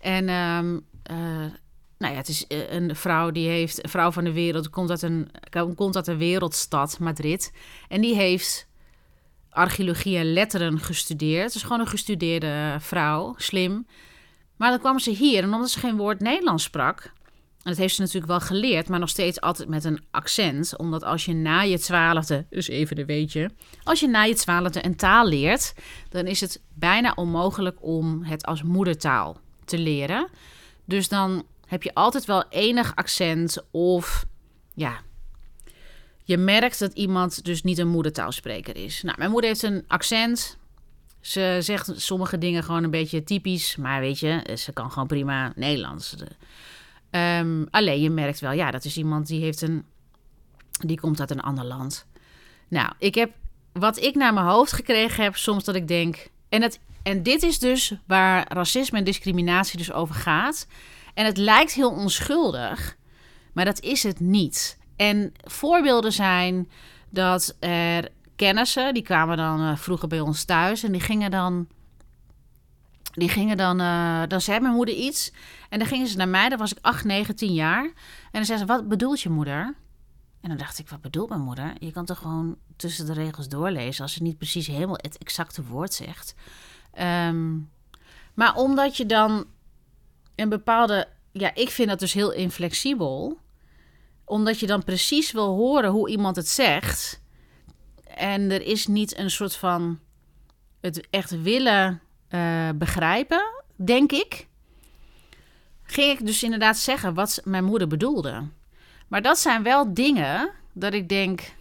En 0.00 0.28
um, 0.28 0.84
uh, 1.10 1.46
nou 1.98 2.12
ja, 2.12 2.18
het 2.18 2.28
is 2.28 2.44
een 2.48 2.96
vrouw 2.96 3.30
die 3.30 3.48
heeft, 3.48 3.84
een 3.84 3.90
vrouw 3.90 4.12
van 4.12 4.24
de 4.24 4.32
wereld, 4.32 4.70
komt 4.70 4.90
uit 4.90 5.02
een, 5.02 5.30
komt 5.74 5.96
uit 5.96 6.06
een 6.06 6.18
wereldstad, 6.18 6.98
Madrid. 6.98 7.52
En 7.88 8.00
die 8.00 8.14
heeft 8.14 8.65
archeologie 9.56 10.18
en 10.18 10.32
letteren 10.32 10.80
gestudeerd. 10.80 11.44
Het 11.44 11.54
is 11.54 11.62
gewoon 11.62 11.80
een 11.80 11.86
gestudeerde 11.86 12.76
vrouw, 12.78 13.34
slim. 13.36 13.86
Maar 14.56 14.70
dan 14.70 14.78
kwam 14.78 14.98
ze 14.98 15.10
hier 15.10 15.42
en 15.42 15.54
omdat 15.54 15.70
ze 15.70 15.78
geen 15.78 15.96
woord 15.96 16.20
Nederlands 16.20 16.64
sprak... 16.64 17.02
en 17.02 17.70
dat 17.70 17.76
heeft 17.76 17.94
ze 17.94 18.00
natuurlijk 18.00 18.32
wel 18.32 18.40
geleerd, 18.40 18.88
maar 18.88 18.98
nog 18.98 19.08
steeds 19.08 19.40
altijd 19.40 19.68
met 19.68 19.84
een 19.84 20.04
accent. 20.10 20.76
Omdat 20.76 21.04
als 21.04 21.24
je 21.24 21.34
na 21.34 21.60
je 21.60 21.78
twaalfde, 21.78 22.46
dus 22.50 22.68
even 22.68 22.96
de 22.96 23.04
weetje... 23.04 23.50
als 23.82 24.00
je 24.00 24.08
na 24.08 24.22
je 24.22 24.34
twaalfde 24.34 24.84
een 24.84 24.96
taal 24.96 25.26
leert... 25.26 25.74
dan 26.08 26.26
is 26.26 26.40
het 26.40 26.62
bijna 26.74 27.12
onmogelijk 27.14 27.76
om 27.80 28.22
het 28.22 28.46
als 28.46 28.62
moedertaal 28.62 29.36
te 29.64 29.78
leren. 29.78 30.28
Dus 30.84 31.08
dan 31.08 31.44
heb 31.66 31.82
je 31.82 31.94
altijd 31.94 32.24
wel 32.24 32.44
enig 32.48 32.96
accent 32.96 33.64
of 33.70 34.24
ja, 34.74 35.00
je 36.26 36.36
merkt 36.36 36.78
dat 36.78 36.92
iemand 36.92 37.44
dus 37.44 37.62
niet 37.62 37.78
een 37.78 37.88
moedertaalspreker 37.88 38.76
is. 38.76 39.02
Nou, 39.02 39.18
mijn 39.18 39.30
moeder 39.30 39.50
heeft 39.50 39.62
een 39.62 39.84
accent. 39.88 40.58
Ze 41.20 41.58
zegt 41.60 41.92
sommige 41.96 42.38
dingen 42.38 42.62
gewoon 42.62 42.84
een 42.84 42.90
beetje 42.90 43.24
typisch, 43.24 43.76
maar 43.76 44.00
weet 44.00 44.18
je, 44.18 44.56
ze 44.58 44.72
kan 44.72 44.90
gewoon 44.90 45.08
prima 45.08 45.52
Nederlands. 45.54 46.14
Ehm, 47.10 47.64
alleen 47.70 48.00
je 48.00 48.10
merkt 48.10 48.40
wel, 48.40 48.52
ja, 48.52 48.70
dat 48.70 48.84
is 48.84 48.96
iemand 48.96 49.26
die 49.26 49.40
heeft 49.40 49.62
een, 49.62 49.84
die 50.70 51.00
komt 51.00 51.20
uit 51.20 51.30
een 51.30 51.40
ander 51.40 51.64
land. 51.64 52.06
Nou, 52.68 52.92
ik 52.98 53.14
heb 53.14 53.30
wat 53.72 54.02
ik 54.02 54.14
naar 54.14 54.34
mijn 54.34 54.46
hoofd 54.46 54.72
gekregen 54.72 55.24
heb, 55.24 55.36
soms 55.36 55.64
dat 55.64 55.74
ik 55.74 55.88
denk, 55.88 56.28
en, 56.48 56.62
het, 56.62 56.80
en 57.02 57.22
dit 57.22 57.42
is 57.42 57.58
dus 57.58 57.94
waar 58.06 58.52
racisme 58.52 58.98
en 58.98 59.04
discriminatie 59.04 59.78
dus 59.78 59.92
over 59.92 60.14
gaat. 60.14 60.66
En 61.14 61.24
het 61.24 61.36
lijkt 61.36 61.72
heel 61.72 61.90
onschuldig, 61.90 62.96
maar 63.52 63.64
dat 63.64 63.80
is 63.80 64.02
het 64.02 64.20
niet. 64.20 64.78
En 64.96 65.32
voorbeelden 65.44 66.12
zijn 66.12 66.70
dat 67.10 67.56
er 67.58 68.08
kennissen, 68.36 68.94
die 68.94 69.02
kwamen 69.02 69.36
dan 69.36 69.60
uh, 69.60 69.76
vroeger 69.76 70.08
bij 70.08 70.20
ons 70.20 70.44
thuis 70.44 70.82
en 70.82 70.92
die 70.92 71.00
gingen 71.00 71.30
dan. 71.30 71.66
Die 73.12 73.28
gingen 73.28 73.56
dan, 73.56 73.80
uh, 73.80 74.22
dan 74.28 74.40
zei 74.40 74.60
mijn 74.60 74.74
moeder 74.74 74.94
iets. 74.94 75.32
En 75.68 75.78
dan 75.78 75.88
gingen 75.88 76.06
ze 76.06 76.16
naar 76.16 76.28
mij, 76.28 76.48
dan 76.48 76.58
was 76.58 76.72
ik 76.72 76.78
8, 76.80 77.04
9, 77.04 77.36
10 77.36 77.52
jaar. 77.52 77.84
En 77.84 77.92
dan 78.30 78.44
zei 78.44 78.58
ze: 78.58 78.66
Wat 78.66 78.88
bedoelt 78.88 79.20
je 79.20 79.28
moeder? 79.28 79.74
En 80.40 80.48
dan 80.48 80.56
dacht 80.56 80.78
ik: 80.78 80.88
Wat 80.88 81.00
bedoelt 81.00 81.28
mijn 81.28 81.40
moeder? 81.40 81.72
Je 81.78 81.92
kan 81.92 82.04
toch 82.04 82.18
gewoon 82.18 82.56
tussen 82.76 83.06
de 83.06 83.12
regels 83.12 83.48
doorlezen 83.48 84.02
als 84.02 84.12
ze 84.12 84.22
niet 84.22 84.38
precies 84.38 84.66
helemaal 84.66 84.98
het 85.00 85.18
exacte 85.18 85.64
woord 85.64 85.94
zegt. 85.94 86.34
Um, 87.00 87.70
maar 88.34 88.54
omdat 88.54 88.96
je 88.96 89.06
dan 89.06 89.46
een 90.34 90.48
bepaalde. 90.48 91.08
Ja, 91.32 91.54
ik 91.54 91.70
vind 91.70 91.88
dat 91.88 91.98
dus 91.98 92.12
heel 92.12 92.32
inflexibel. 92.32 93.38
Omdat 94.26 94.60
je 94.60 94.66
dan 94.66 94.84
precies 94.84 95.32
wil 95.32 95.54
horen 95.54 95.90
hoe 95.90 96.10
iemand 96.10 96.36
het 96.36 96.48
zegt. 96.48 97.22
En 98.04 98.50
er 98.50 98.62
is 98.62 98.86
niet 98.86 99.18
een 99.18 99.30
soort 99.30 99.56
van 99.56 99.98
het 100.80 101.06
echt 101.10 101.42
willen 101.42 102.00
uh, 102.30 102.68
begrijpen, 102.74 103.62
denk 103.76 104.12
ik. 104.12 104.46
Ging 105.82 106.18
ik 106.18 106.26
dus 106.26 106.42
inderdaad 106.42 106.76
zeggen 106.76 107.14
wat 107.14 107.40
mijn 107.44 107.64
moeder 107.64 107.88
bedoelde. 107.88 108.48
Maar 109.08 109.22
dat 109.22 109.38
zijn 109.38 109.62
wel 109.62 109.94
dingen 109.94 110.50
dat 110.72 110.92
ik 110.94 111.08
denk. 111.08 111.54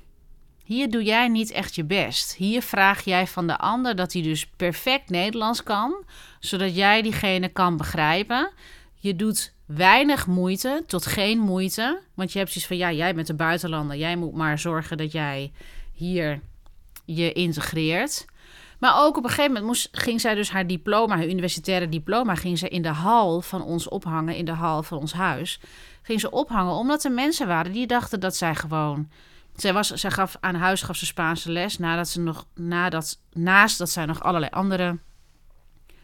Hier 0.63 0.89
doe 0.89 1.03
jij 1.03 1.27
niet 1.27 1.51
echt 1.51 1.75
je 1.75 1.83
best. 1.83 2.35
Hier 2.35 2.61
vraag 2.61 3.03
jij 3.03 3.27
van 3.27 3.47
de 3.47 3.57
ander 3.57 3.95
dat 3.95 4.13
hij 4.13 4.21
dus 4.21 4.47
perfect 4.47 5.09
Nederlands 5.09 5.63
kan, 5.63 6.03
zodat 6.39 6.75
jij 6.75 7.01
diegene 7.01 7.49
kan 7.49 7.77
begrijpen. 7.77 8.51
Je 8.95 9.15
doet 9.15 9.53
weinig 9.65 10.27
moeite 10.27 10.83
tot 10.87 11.05
geen 11.05 11.39
moeite, 11.39 12.01
want 12.13 12.31
je 12.31 12.39
hebt 12.39 12.51
zoiets 12.51 12.69
van 12.69 12.77
ja, 12.77 12.91
jij 12.91 13.15
bent 13.15 13.29
een 13.29 13.35
buitenlander, 13.35 13.97
jij 13.97 14.15
moet 14.15 14.33
maar 14.33 14.59
zorgen 14.59 14.97
dat 14.97 15.11
jij 15.11 15.51
hier 15.93 16.41
je 17.05 17.31
integreert. 17.31 18.25
Maar 18.79 19.03
ook 19.03 19.17
op 19.17 19.23
een 19.23 19.29
gegeven 19.29 19.51
moment 19.51 19.65
moest, 19.65 19.89
ging 19.91 20.21
zij 20.21 20.35
dus 20.35 20.49
haar 20.49 20.67
diploma, 20.67 21.15
haar 21.15 21.27
universitaire 21.27 21.89
diploma, 21.89 22.35
ging 22.35 22.57
ze 22.57 22.69
in 22.69 22.81
de 22.81 22.89
hal 22.89 23.41
van 23.41 23.63
ons 23.63 23.87
ophangen, 23.87 24.35
in 24.35 24.45
de 24.45 24.51
hal 24.51 24.83
van 24.83 24.97
ons 24.97 25.13
huis. 25.13 25.59
Ging 26.01 26.19
ze 26.19 26.31
ophangen 26.31 26.73
omdat 26.73 27.03
er 27.03 27.11
mensen 27.11 27.47
waren 27.47 27.71
die 27.71 27.87
dachten 27.87 28.19
dat 28.19 28.35
zij 28.35 28.55
gewoon. 28.55 29.09
Zij, 29.55 29.73
was, 29.73 29.87
zij 29.87 30.11
gaf 30.11 30.37
aan 30.39 30.55
huis 30.55 30.81
gaf 30.81 30.95
ze 30.95 31.05
Spaanse 31.05 31.51
les 31.51 31.77
nadat 31.77 32.07
ze 32.07 32.21
nog, 32.21 32.45
nadat, 32.55 33.19
naast 33.33 33.77
dat 33.77 33.89
zij 33.89 34.05
nog 34.05 34.23
allerlei 34.23 34.51
andere 34.51 34.97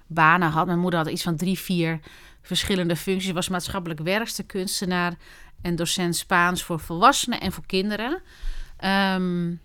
banen 0.07 0.49
had. 0.49 0.65
Mijn 0.65 0.79
moeder 0.79 0.99
had 0.99 1.09
iets 1.09 1.23
van 1.23 1.35
drie, 1.35 1.59
vier 1.59 1.99
verschillende 2.41 2.95
functies. 2.95 3.31
Was 3.31 3.49
maatschappelijk 3.49 3.99
werkster, 3.99 4.45
kunstenaar 4.45 5.13
en 5.61 5.75
docent 5.75 6.15
Spaans 6.15 6.63
voor 6.63 6.79
volwassenen 6.79 7.39
en 7.39 7.51
voor 7.51 7.65
kinderen. 7.65 8.21
Um, 9.15 9.61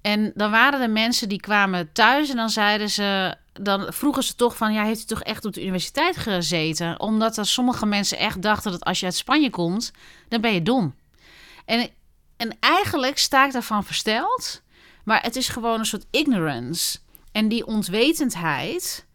en 0.00 0.32
dan 0.34 0.50
waren 0.50 0.80
er 0.80 0.90
mensen 0.90 1.28
die 1.28 1.40
kwamen 1.40 1.92
thuis 1.92 2.30
en 2.30 2.36
dan 2.36 2.50
zeiden 2.50 2.90
ze, 2.90 3.36
dan 3.52 3.92
vroegen 3.92 4.22
ze 4.22 4.34
toch 4.34 4.56
van, 4.56 4.72
ja, 4.72 4.84
heeft 4.84 5.02
u 5.02 5.04
toch 5.04 5.22
echt 5.22 5.44
op 5.44 5.52
de 5.52 5.62
universiteit 5.62 6.16
gezeten? 6.16 7.00
Omdat 7.00 7.36
er 7.36 7.46
sommige 7.46 7.86
mensen 7.86 8.18
echt 8.18 8.42
dachten 8.42 8.70
dat 8.70 8.84
als 8.84 9.00
je 9.00 9.06
uit 9.06 9.14
Spanje 9.14 9.50
komt, 9.50 9.92
dan 10.28 10.40
ben 10.40 10.54
je 10.54 10.62
dom. 10.62 10.94
En, 11.64 11.88
en 12.36 12.56
eigenlijk 12.60 13.18
sta 13.18 13.46
ik 13.46 13.52
daarvan 13.52 13.84
versteld, 13.84 14.62
maar 15.04 15.22
het 15.22 15.36
is 15.36 15.48
gewoon 15.48 15.78
een 15.78 15.86
soort 15.86 16.06
ignorance. 16.10 16.98
En 17.32 17.48
die 17.48 17.66
ontwetendheid 17.66 19.06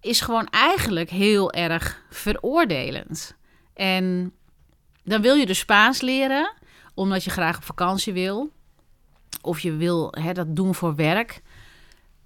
is 0.00 0.20
gewoon 0.20 0.46
eigenlijk 0.46 1.10
heel 1.10 1.52
erg 1.52 2.02
veroordelend. 2.10 3.36
En 3.74 4.32
dan 5.04 5.22
wil 5.22 5.34
je 5.34 5.46
dus 5.46 5.58
Spaans 5.58 6.00
leren, 6.00 6.52
omdat 6.94 7.24
je 7.24 7.30
graag 7.30 7.56
op 7.56 7.64
vakantie 7.64 8.12
wil 8.12 8.50
of 9.42 9.60
je 9.60 9.76
wil 9.76 10.14
hè, 10.18 10.32
dat 10.32 10.56
doen 10.56 10.74
voor 10.74 10.94
werk. 10.94 11.42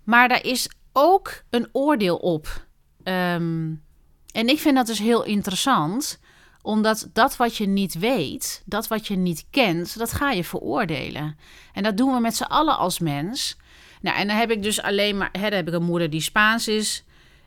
Maar 0.04 0.28
daar 0.28 0.44
is 0.44 0.68
ook 0.92 1.42
een 1.50 1.68
oordeel 1.72 2.16
op. 2.16 2.66
Um, 3.04 3.82
en 4.32 4.48
ik 4.48 4.58
vind 4.58 4.76
dat 4.76 4.86
dus 4.86 4.98
heel 4.98 5.24
interessant, 5.24 6.18
omdat 6.62 7.08
dat 7.12 7.36
wat 7.36 7.56
je 7.56 7.66
niet 7.66 7.98
weet, 7.98 8.62
dat 8.66 8.88
wat 8.88 9.06
je 9.06 9.16
niet 9.16 9.46
kent, 9.50 9.98
dat 9.98 10.12
ga 10.12 10.30
je 10.30 10.44
veroordelen. 10.44 11.38
En 11.72 11.82
dat 11.82 11.96
doen 11.96 12.14
we 12.14 12.20
met 12.20 12.36
z'n 12.36 12.42
allen 12.42 12.78
als 12.78 12.98
mens. 12.98 13.56
Nou, 14.00 14.16
en 14.16 14.26
dan 14.26 14.36
heb 14.36 14.50
ik 14.50 14.62
dus 14.62 14.82
alleen 14.82 15.16
maar, 15.16 15.28
hè, 15.32 15.48
heb 15.48 15.68
ik 15.68 15.74
een 15.74 15.82
moeder 15.82 16.10
die 16.10 16.20
Spaans 16.20 16.68
is. 16.68 17.04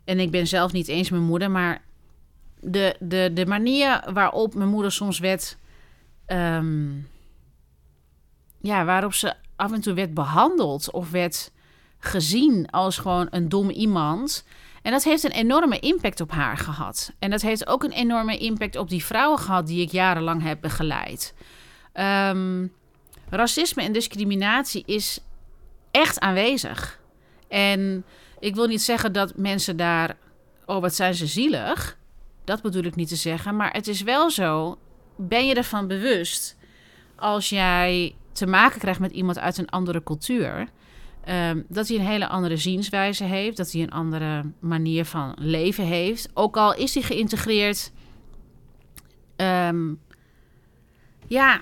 En 0.07 0.19
ik 0.19 0.31
ben 0.31 0.47
zelf 0.47 0.71
niet 0.71 0.87
eens 0.87 1.09
mijn 1.09 1.23
moeder, 1.23 1.51
maar 1.51 1.81
de, 2.59 2.95
de, 2.99 3.31
de 3.33 3.45
manier 3.45 4.03
waarop 4.13 4.53
mijn 4.53 4.69
moeder 4.69 4.91
soms 4.91 5.19
werd. 5.19 5.57
Um, 6.27 7.07
ja, 8.61 8.85
waarop 8.85 9.13
ze 9.13 9.33
af 9.55 9.71
en 9.71 9.81
toe 9.81 9.93
werd 9.93 10.13
behandeld 10.13 10.91
of 10.91 11.11
werd 11.11 11.51
gezien 11.99 12.69
als 12.69 12.97
gewoon 12.97 13.27
een 13.29 13.49
dom 13.49 13.69
iemand. 13.69 14.45
En 14.81 14.91
dat 14.91 15.03
heeft 15.03 15.23
een 15.23 15.31
enorme 15.31 15.79
impact 15.79 16.21
op 16.21 16.31
haar 16.31 16.57
gehad. 16.57 17.13
En 17.19 17.29
dat 17.29 17.41
heeft 17.41 17.67
ook 17.67 17.83
een 17.83 17.91
enorme 17.91 18.37
impact 18.37 18.75
op 18.75 18.89
die 18.89 19.05
vrouwen 19.05 19.39
gehad 19.39 19.67
die 19.67 19.81
ik 19.81 19.91
jarenlang 19.91 20.43
heb 20.43 20.61
begeleid. 20.61 21.33
Um, 21.93 22.73
racisme 23.29 23.83
en 23.83 23.93
discriminatie 23.93 24.83
is 24.85 25.19
echt 25.91 26.19
aanwezig. 26.19 26.99
En 27.47 28.05
ik 28.39 28.55
wil 28.55 28.67
niet 28.67 28.81
zeggen 28.81 29.13
dat 29.13 29.37
mensen 29.37 29.77
daar, 29.77 30.17
oh 30.65 30.81
wat 30.81 30.95
zijn 30.95 31.13
ze 31.13 31.27
zielig. 31.27 31.97
Dat 32.43 32.61
bedoel 32.61 32.83
ik 32.83 32.95
niet 32.95 33.07
te 33.07 33.15
zeggen. 33.15 33.55
Maar 33.55 33.71
het 33.71 33.87
is 33.87 34.01
wel 34.01 34.31
zo, 34.31 34.77
ben 35.15 35.47
je 35.47 35.53
ervan 35.53 35.87
bewust 35.87 36.57
als 37.15 37.49
jij 37.49 38.15
te 38.31 38.47
maken 38.47 38.79
krijgt 38.79 38.99
met 38.99 39.11
iemand 39.11 39.39
uit 39.39 39.57
een 39.57 39.69
andere 39.69 40.03
cultuur. 40.03 40.67
Um, 41.29 41.65
dat 41.69 41.87
hij 41.87 41.97
een 41.97 42.05
hele 42.05 42.27
andere 42.27 42.57
zienswijze 42.57 43.23
heeft, 43.23 43.57
dat 43.57 43.71
hij 43.71 43.81
een 43.81 43.91
andere 43.91 44.51
manier 44.59 45.05
van 45.05 45.35
leven 45.39 45.83
heeft. 45.83 46.29
Ook 46.33 46.57
al 46.57 46.75
is 46.75 46.93
hij 46.93 47.03
geïntegreerd. 47.03 47.91
Um, 49.35 49.99
ja, 51.27 51.61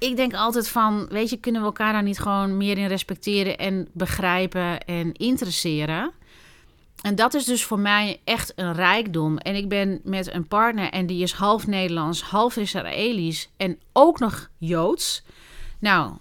ik 0.00 0.16
denk 0.16 0.34
altijd 0.34 0.68
van, 0.68 1.06
weet 1.08 1.30
je, 1.30 1.36
kunnen 1.36 1.60
we 1.60 1.66
elkaar 1.66 1.92
daar 1.92 2.02
niet 2.02 2.18
gewoon 2.18 2.56
meer 2.56 2.78
in 2.78 2.86
respecteren 2.86 3.58
en 3.58 3.88
begrijpen 3.92 4.84
en 4.84 5.12
interesseren? 5.12 6.12
En 7.02 7.14
dat 7.14 7.34
is 7.34 7.44
dus 7.44 7.64
voor 7.64 7.78
mij 7.78 8.20
echt 8.24 8.52
een 8.56 8.72
rijkdom. 8.72 9.38
En 9.38 9.54
ik 9.54 9.68
ben 9.68 10.00
met 10.04 10.32
een 10.32 10.48
partner 10.48 10.90
en 10.90 11.06
die 11.06 11.22
is 11.22 11.32
half 11.32 11.66
Nederlands, 11.66 12.22
half 12.22 12.56
Israëlisch 12.56 13.50
en 13.56 13.78
ook 13.92 14.18
nog 14.18 14.50
Joods. 14.58 15.22
Nou, 15.78 16.12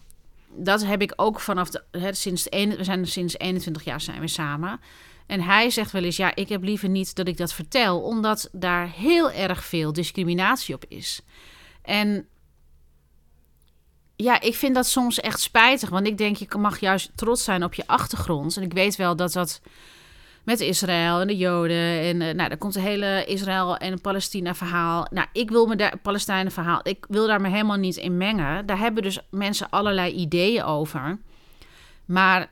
dat 0.47 0.85
heb 0.85 1.01
ik 1.01 1.13
ook 1.15 1.39
vanaf 1.39 1.69
de, 1.69 1.83
hè, 1.91 2.13
sinds 2.13 2.47
we 2.49 2.77
zijn 2.79 3.07
sinds 3.07 3.37
21 3.37 3.83
jaar 3.83 4.01
zijn 4.01 4.19
we 4.19 4.27
samen. 4.27 4.79
En 5.25 5.41
hij 5.41 5.69
zegt 5.69 5.91
wel 5.91 6.03
eens: 6.03 6.17
ja, 6.17 6.35
ik 6.35 6.49
heb 6.49 6.63
liever 6.63 6.89
niet 6.89 7.15
dat 7.15 7.27
ik 7.27 7.37
dat 7.37 7.53
vertel, 7.53 8.01
omdat 8.01 8.49
daar 8.51 8.91
heel 8.91 9.31
erg 9.31 9.63
veel 9.63 9.93
discriminatie 9.93 10.75
op 10.75 10.85
is. 10.87 11.21
En 11.81 12.27
ja, 14.23 14.41
ik 14.41 14.55
vind 14.55 14.75
dat 14.75 14.87
soms 14.87 15.19
echt 15.19 15.39
spijtig, 15.39 15.89
want 15.89 16.07
ik 16.07 16.17
denk 16.17 16.35
je 16.35 16.47
mag 16.57 16.79
juist 16.79 17.11
trots 17.15 17.43
zijn 17.43 17.63
op 17.63 17.73
je 17.73 17.87
achtergrond. 17.87 18.57
En 18.57 18.63
ik 18.63 18.73
weet 18.73 18.95
wel 18.95 19.15
dat 19.15 19.33
dat 19.33 19.61
met 20.43 20.59
Israël 20.59 21.19
en 21.19 21.27
de 21.27 21.37
Joden. 21.37 22.01
En 22.01 22.21
uh, 22.21 22.33
nou, 22.33 22.49
dan 22.49 22.57
komt 22.57 22.75
een 22.75 22.81
hele 22.81 23.25
Israël 23.25 23.77
en 23.77 24.01
Palestina 24.01 24.55
verhaal. 24.55 25.07
Nou, 25.11 25.27
ik 25.33 25.49
wil 25.49 25.65
me 25.65 25.75
daar 25.75 25.97
Palestijnen 25.97 26.51
verhaal. 26.51 26.79
Ik 26.83 27.05
wil 27.09 27.27
daar 27.27 27.41
me 27.41 27.49
helemaal 27.49 27.77
niet 27.77 27.95
in 27.95 28.17
mengen. 28.17 28.65
Daar 28.65 28.79
hebben 28.79 29.03
dus 29.03 29.19
mensen 29.29 29.69
allerlei 29.69 30.13
ideeën 30.13 30.63
over. 30.63 31.19
Maar 32.05 32.51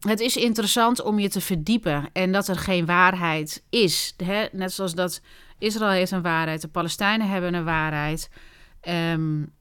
het 0.00 0.20
is 0.20 0.36
interessant 0.36 1.02
om 1.02 1.18
je 1.18 1.28
te 1.28 1.40
verdiepen 1.40 2.08
en 2.12 2.32
dat 2.32 2.48
er 2.48 2.58
geen 2.58 2.86
waarheid 2.86 3.64
is. 3.70 4.14
Hè? 4.24 4.46
Net 4.52 4.72
zoals 4.72 4.94
dat 4.94 5.20
Israël 5.58 5.90
heeft 5.90 6.10
een 6.10 6.22
waarheid, 6.22 6.60
de 6.60 6.68
Palestijnen 6.68 7.28
hebben 7.28 7.54
een 7.54 7.64
waarheid. 7.64 8.30
Um, 8.88 9.53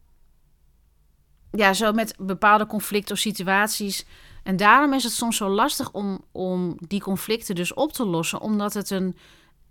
ja, 1.55 1.73
zo 1.73 1.91
met 1.91 2.15
bepaalde 2.17 2.65
conflicten 2.65 3.13
of 3.13 3.19
situaties 3.19 4.05
en 4.43 4.57
daarom 4.57 4.93
is 4.93 5.03
het 5.03 5.13
soms 5.13 5.37
zo 5.37 5.49
lastig 5.49 5.91
om, 5.91 6.25
om 6.31 6.75
die 6.79 7.01
conflicten 7.01 7.55
dus 7.55 7.73
op 7.73 7.93
te 7.93 8.05
lossen, 8.05 8.41
omdat 8.41 8.73
het 8.73 8.89
een, 8.89 9.17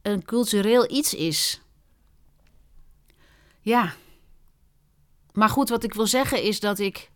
een 0.03 0.25
cultureel 0.25 0.91
iets 0.91 1.15
is. 1.15 1.61
Ja. 3.61 3.93
Maar 5.33 5.49
goed, 5.49 5.69
wat 5.69 5.85
ik 5.85 5.95
wil 5.95 6.07
zeggen 6.07 6.43
is 6.43 6.61
dat 6.61 6.79
ik 6.79 7.11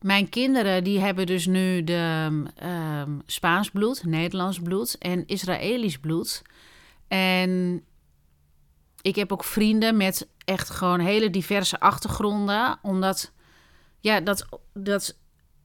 mijn 0.00 0.28
kinderen 0.28 0.84
die 0.84 1.00
hebben 1.00 1.26
dus 1.26 1.46
nu 1.46 1.84
de 1.84 2.26
um, 2.62 3.22
Spaans 3.26 3.70
bloed, 3.70 4.04
Nederlands 4.04 4.58
bloed 4.58 4.98
en 4.98 5.26
Israëlisch 5.26 5.98
bloed. 5.98 6.42
En 7.08 7.84
ik 9.02 9.16
heb 9.16 9.32
ook 9.32 9.44
vrienden 9.44 9.96
met 9.96 10.28
echt 10.44 10.70
gewoon 10.70 11.00
hele 11.00 11.30
diverse 11.30 11.80
achtergronden. 11.80 12.78
Omdat, 12.82 13.32
ja, 14.00 14.20
dat, 14.20 14.46
dat 14.72 15.16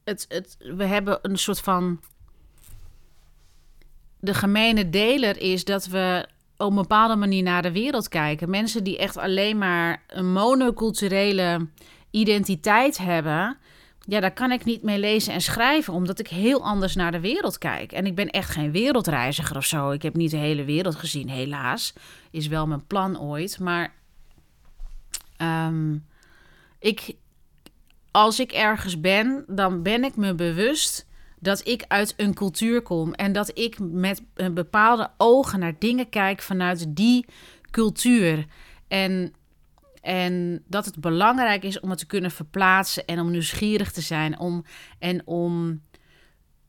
het, 0.04 0.26
het, 0.28 0.56
we 0.58 0.84
hebben 0.84 1.18
een 1.22 1.38
soort 1.38 1.60
van. 1.60 2.00
De 4.20 4.34
gemene 4.34 4.90
deler 4.90 5.40
is 5.40 5.64
dat 5.64 5.86
we 5.86 6.28
op 6.56 6.70
een 6.70 6.76
bepaalde 6.76 7.16
manier 7.16 7.42
naar 7.42 7.62
de 7.62 7.72
wereld 7.72 8.08
kijken. 8.08 8.50
Mensen 8.50 8.84
die 8.84 8.98
echt 8.98 9.16
alleen 9.16 9.58
maar 9.58 10.02
een 10.06 10.32
monoculturele 10.32 11.66
identiteit 12.10 12.98
hebben. 12.98 13.56
Ja, 14.08 14.20
daar 14.20 14.32
kan 14.32 14.52
ik 14.52 14.64
niet 14.64 14.82
mee 14.82 14.98
lezen 14.98 15.32
en 15.32 15.40
schrijven, 15.40 15.92
omdat 15.92 16.18
ik 16.18 16.28
heel 16.28 16.64
anders 16.64 16.94
naar 16.94 17.12
de 17.12 17.20
wereld 17.20 17.58
kijk. 17.58 17.92
En 17.92 18.06
ik 18.06 18.14
ben 18.14 18.30
echt 18.30 18.50
geen 18.50 18.72
wereldreiziger 18.72 19.56
of 19.56 19.64
zo. 19.64 19.90
Ik 19.90 20.02
heb 20.02 20.14
niet 20.14 20.30
de 20.30 20.36
hele 20.36 20.64
wereld 20.64 20.94
gezien, 20.94 21.28
helaas. 21.28 21.92
Is 22.30 22.46
wel 22.46 22.66
mijn 22.66 22.86
plan 22.86 23.20
ooit. 23.20 23.58
Maar 23.58 23.94
um, 25.38 26.06
ik, 26.78 27.14
als 28.16 28.40
ik 28.40 28.52
ergens 28.52 29.00
ben, 29.00 29.44
dan 29.46 29.82
ben 29.82 30.04
ik 30.04 30.16
me 30.16 30.34
bewust 30.34 31.06
dat 31.38 31.68
ik 31.68 31.84
uit 31.88 32.14
een 32.16 32.34
cultuur 32.34 32.82
kom 32.82 33.14
en 33.14 33.32
dat 33.32 33.58
ik 33.58 33.78
met 33.78 34.22
een 34.34 34.54
bepaalde 34.54 35.10
ogen 35.16 35.58
naar 35.58 35.78
dingen 35.78 36.08
kijk 36.08 36.42
vanuit 36.42 36.86
die 36.88 37.26
cultuur. 37.70 38.46
En, 38.88 39.32
en 40.00 40.62
dat 40.68 40.84
het 40.84 41.00
belangrijk 41.00 41.62
is 41.62 41.80
om 41.80 41.90
het 41.90 41.98
te 41.98 42.06
kunnen 42.06 42.30
verplaatsen 42.30 43.06
en 43.06 43.20
om 43.20 43.30
nieuwsgierig 43.30 43.92
te 43.92 44.00
zijn 44.00 44.38
om, 44.38 44.64
en 44.98 45.26
om 45.26 45.82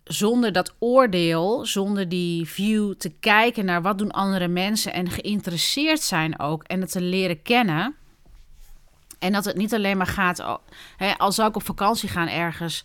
zonder 0.04 0.52
dat 0.52 0.76
oordeel, 0.80 1.66
zonder 1.66 2.10
die 2.10 2.48
view 2.48 2.94
te 2.94 3.10
kijken 3.10 3.66
naar 3.66 3.82
wat 3.82 3.98
doen 3.98 4.12
andere 4.12 4.48
mensen 4.48 4.94
en 4.94 5.10
geïnteresseerd 5.10 6.02
zijn 6.02 6.40
ook 6.40 6.64
en 6.64 6.82
het 6.82 6.92
te 6.92 7.02
leren 7.02 7.42
kennen. 7.42 7.96
En 9.20 9.32
dat 9.32 9.46
het 9.46 9.56
niet 9.56 9.74
alleen 9.74 9.98
maar 9.98 10.08
gaat, 10.08 10.60
hè, 10.98 11.18
al 11.18 11.32
zou 11.32 11.50
ik 11.50 11.56
op 11.56 11.66
vakantie 11.66 12.10
gaan 12.10 12.28
ergens, 12.28 12.84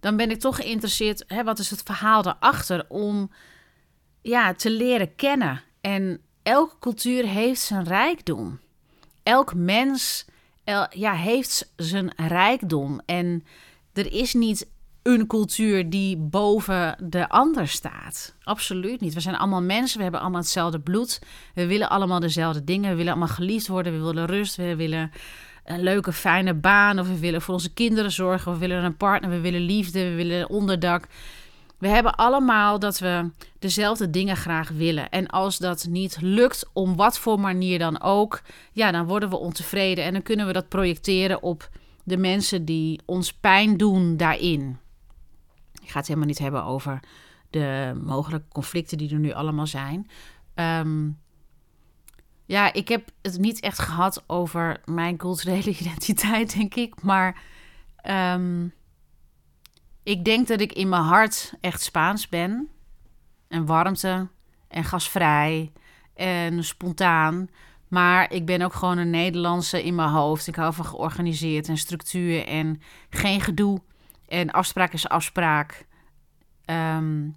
dan 0.00 0.16
ben 0.16 0.30
ik 0.30 0.40
toch 0.40 0.56
geïnteresseerd, 0.56 1.24
hè, 1.26 1.44
wat 1.44 1.58
is 1.58 1.70
het 1.70 1.82
verhaal 1.82 2.22
daarachter 2.22 2.84
om 2.88 3.30
ja, 4.22 4.54
te 4.54 4.70
leren 4.70 5.14
kennen. 5.14 5.62
En 5.80 6.20
elke 6.42 6.78
cultuur 6.78 7.26
heeft 7.26 7.60
zijn 7.60 7.84
rijkdom. 7.84 8.60
Elk 9.22 9.54
mens 9.54 10.24
ja, 10.90 11.12
heeft 11.12 11.72
zijn 11.76 12.12
rijkdom. 12.16 13.00
En 13.06 13.44
er 13.92 14.12
is 14.12 14.34
niet 14.34 14.70
een 15.02 15.26
cultuur 15.26 15.90
die 15.90 16.16
boven 16.16 16.96
de 17.00 17.28
ander 17.28 17.68
staat. 17.68 18.34
Absoluut 18.42 19.00
niet. 19.00 19.14
We 19.14 19.20
zijn 19.20 19.36
allemaal 19.36 19.62
mensen, 19.62 19.96
we 19.96 20.02
hebben 20.02 20.20
allemaal 20.20 20.40
hetzelfde 20.40 20.80
bloed. 20.80 21.20
We 21.54 21.66
willen 21.66 21.88
allemaal 21.88 22.20
dezelfde 22.20 22.64
dingen. 22.64 22.90
We 22.90 22.96
willen 22.96 23.12
allemaal 23.12 23.34
geliefd 23.34 23.66
worden, 23.66 23.92
we 23.92 24.04
willen 24.04 24.26
rust, 24.26 24.56
we 24.56 24.76
willen 24.76 25.12
een 25.64 25.82
leuke, 25.82 26.12
fijne 26.12 26.54
baan. 26.54 26.98
Of 26.98 27.08
we 27.08 27.18
willen 27.18 27.42
voor 27.42 27.54
onze 27.54 27.72
kinderen 27.72 28.12
zorgen. 28.12 28.52
Of 28.52 28.58
we 28.58 28.66
willen 28.66 28.84
een 28.84 28.96
partner. 28.96 29.30
We 29.30 29.40
willen 29.40 29.60
liefde. 29.60 30.08
We 30.08 30.14
willen 30.14 30.48
onderdak. 30.48 31.06
We 31.78 31.88
hebben 31.88 32.14
allemaal 32.14 32.78
dat 32.78 32.98
we 32.98 33.30
dezelfde 33.58 34.10
dingen 34.10 34.36
graag 34.36 34.68
willen. 34.68 35.10
En 35.10 35.26
als 35.26 35.58
dat 35.58 35.86
niet 35.88 36.18
lukt, 36.20 36.70
om 36.72 36.96
wat 36.96 37.18
voor 37.18 37.40
manier 37.40 37.78
dan 37.78 38.00
ook, 38.00 38.42
ja, 38.72 38.90
dan 38.90 39.06
worden 39.06 39.28
we 39.28 39.36
ontevreden. 39.36 40.04
En 40.04 40.12
dan 40.12 40.22
kunnen 40.22 40.46
we 40.46 40.52
dat 40.52 40.68
projecteren 40.68 41.42
op 41.42 41.70
de 42.04 42.16
mensen 42.16 42.64
die 42.64 43.00
ons 43.04 43.32
pijn 43.32 43.76
doen 43.76 44.16
daarin. 44.16 44.78
Ik 45.82 45.90
ga 45.90 45.98
het 45.98 46.06
helemaal 46.06 46.28
niet 46.28 46.38
hebben 46.38 46.64
over 46.64 47.00
de 47.50 47.92
mogelijke 48.04 48.48
conflicten 48.48 48.98
die 48.98 49.12
er 49.12 49.18
nu 49.18 49.32
allemaal 49.32 49.66
zijn. 49.66 50.10
Um, 50.54 51.18
ja, 52.44 52.72
ik 52.72 52.88
heb 52.88 53.10
het 53.22 53.38
niet 53.38 53.60
echt 53.60 53.78
gehad 53.78 54.24
over 54.26 54.80
mijn 54.84 55.16
culturele 55.16 55.70
identiteit, 55.80 56.56
denk 56.56 56.74
ik. 56.74 57.02
Maar 57.02 57.42
ehm, 57.96 58.66
ik 60.02 60.24
denk 60.24 60.48
dat 60.48 60.60
ik 60.60 60.72
in 60.72 60.88
mijn 60.88 61.02
hart 61.02 61.54
echt 61.60 61.82
Spaans 61.82 62.28
ben. 62.28 62.68
En 63.48 63.66
warmte 63.66 64.28
en 64.68 64.84
gasvrij 64.84 65.72
en 66.14 66.64
spontaan. 66.64 67.48
Maar 67.88 68.32
ik 68.32 68.46
ben 68.46 68.62
ook 68.62 68.74
gewoon 68.74 68.98
een 68.98 69.10
Nederlandse 69.10 69.84
in 69.84 69.94
mijn 69.94 70.08
hoofd. 70.08 70.46
Ik 70.46 70.54
hou 70.54 70.74
van 70.74 70.84
georganiseerd 70.84 71.68
en 71.68 71.76
structuur 71.76 72.46
en 72.46 72.80
geen 73.10 73.40
gedoe. 73.40 73.80
En 74.28 74.50
afspraak 74.50 74.92
is 74.92 75.08
afspraak. 75.08 75.86
Ehm, 76.64 77.28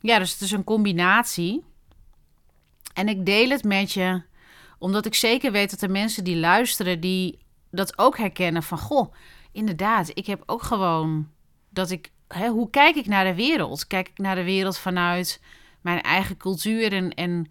ja, 0.00 0.18
dus 0.18 0.32
het 0.32 0.40
is 0.40 0.50
een 0.50 0.64
combinatie. 0.64 1.64
En 2.98 3.08
ik 3.08 3.26
deel 3.26 3.50
het 3.50 3.64
met 3.64 3.92
je, 3.92 4.22
omdat 4.78 5.06
ik 5.06 5.14
zeker 5.14 5.52
weet 5.52 5.70
dat 5.70 5.82
er 5.82 5.90
mensen 5.90 6.24
die 6.24 6.36
luisteren, 6.36 7.00
die 7.00 7.38
dat 7.70 7.98
ook 7.98 8.18
herkennen 8.18 8.62
van, 8.62 8.78
goh, 8.78 9.14
inderdaad, 9.52 10.10
ik 10.14 10.26
heb 10.26 10.42
ook 10.46 10.62
gewoon 10.62 11.28
dat 11.70 11.90
ik, 11.90 12.10
hè, 12.28 12.48
hoe 12.48 12.70
kijk 12.70 12.96
ik 12.96 13.06
naar 13.06 13.24
de 13.24 13.34
wereld? 13.34 13.86
Kijk 13.86 14.08
ik 14.08 14.18
naar 14.18 14.34
de 14.34 14.44
wereld 14.44 14.78
vanuit 14.78 15.40
mijn 15.80 16.02
eigen 16.02 16.36
cultuur 16.36 16.92
en, 16.92 17.14
en, 17.14 17.50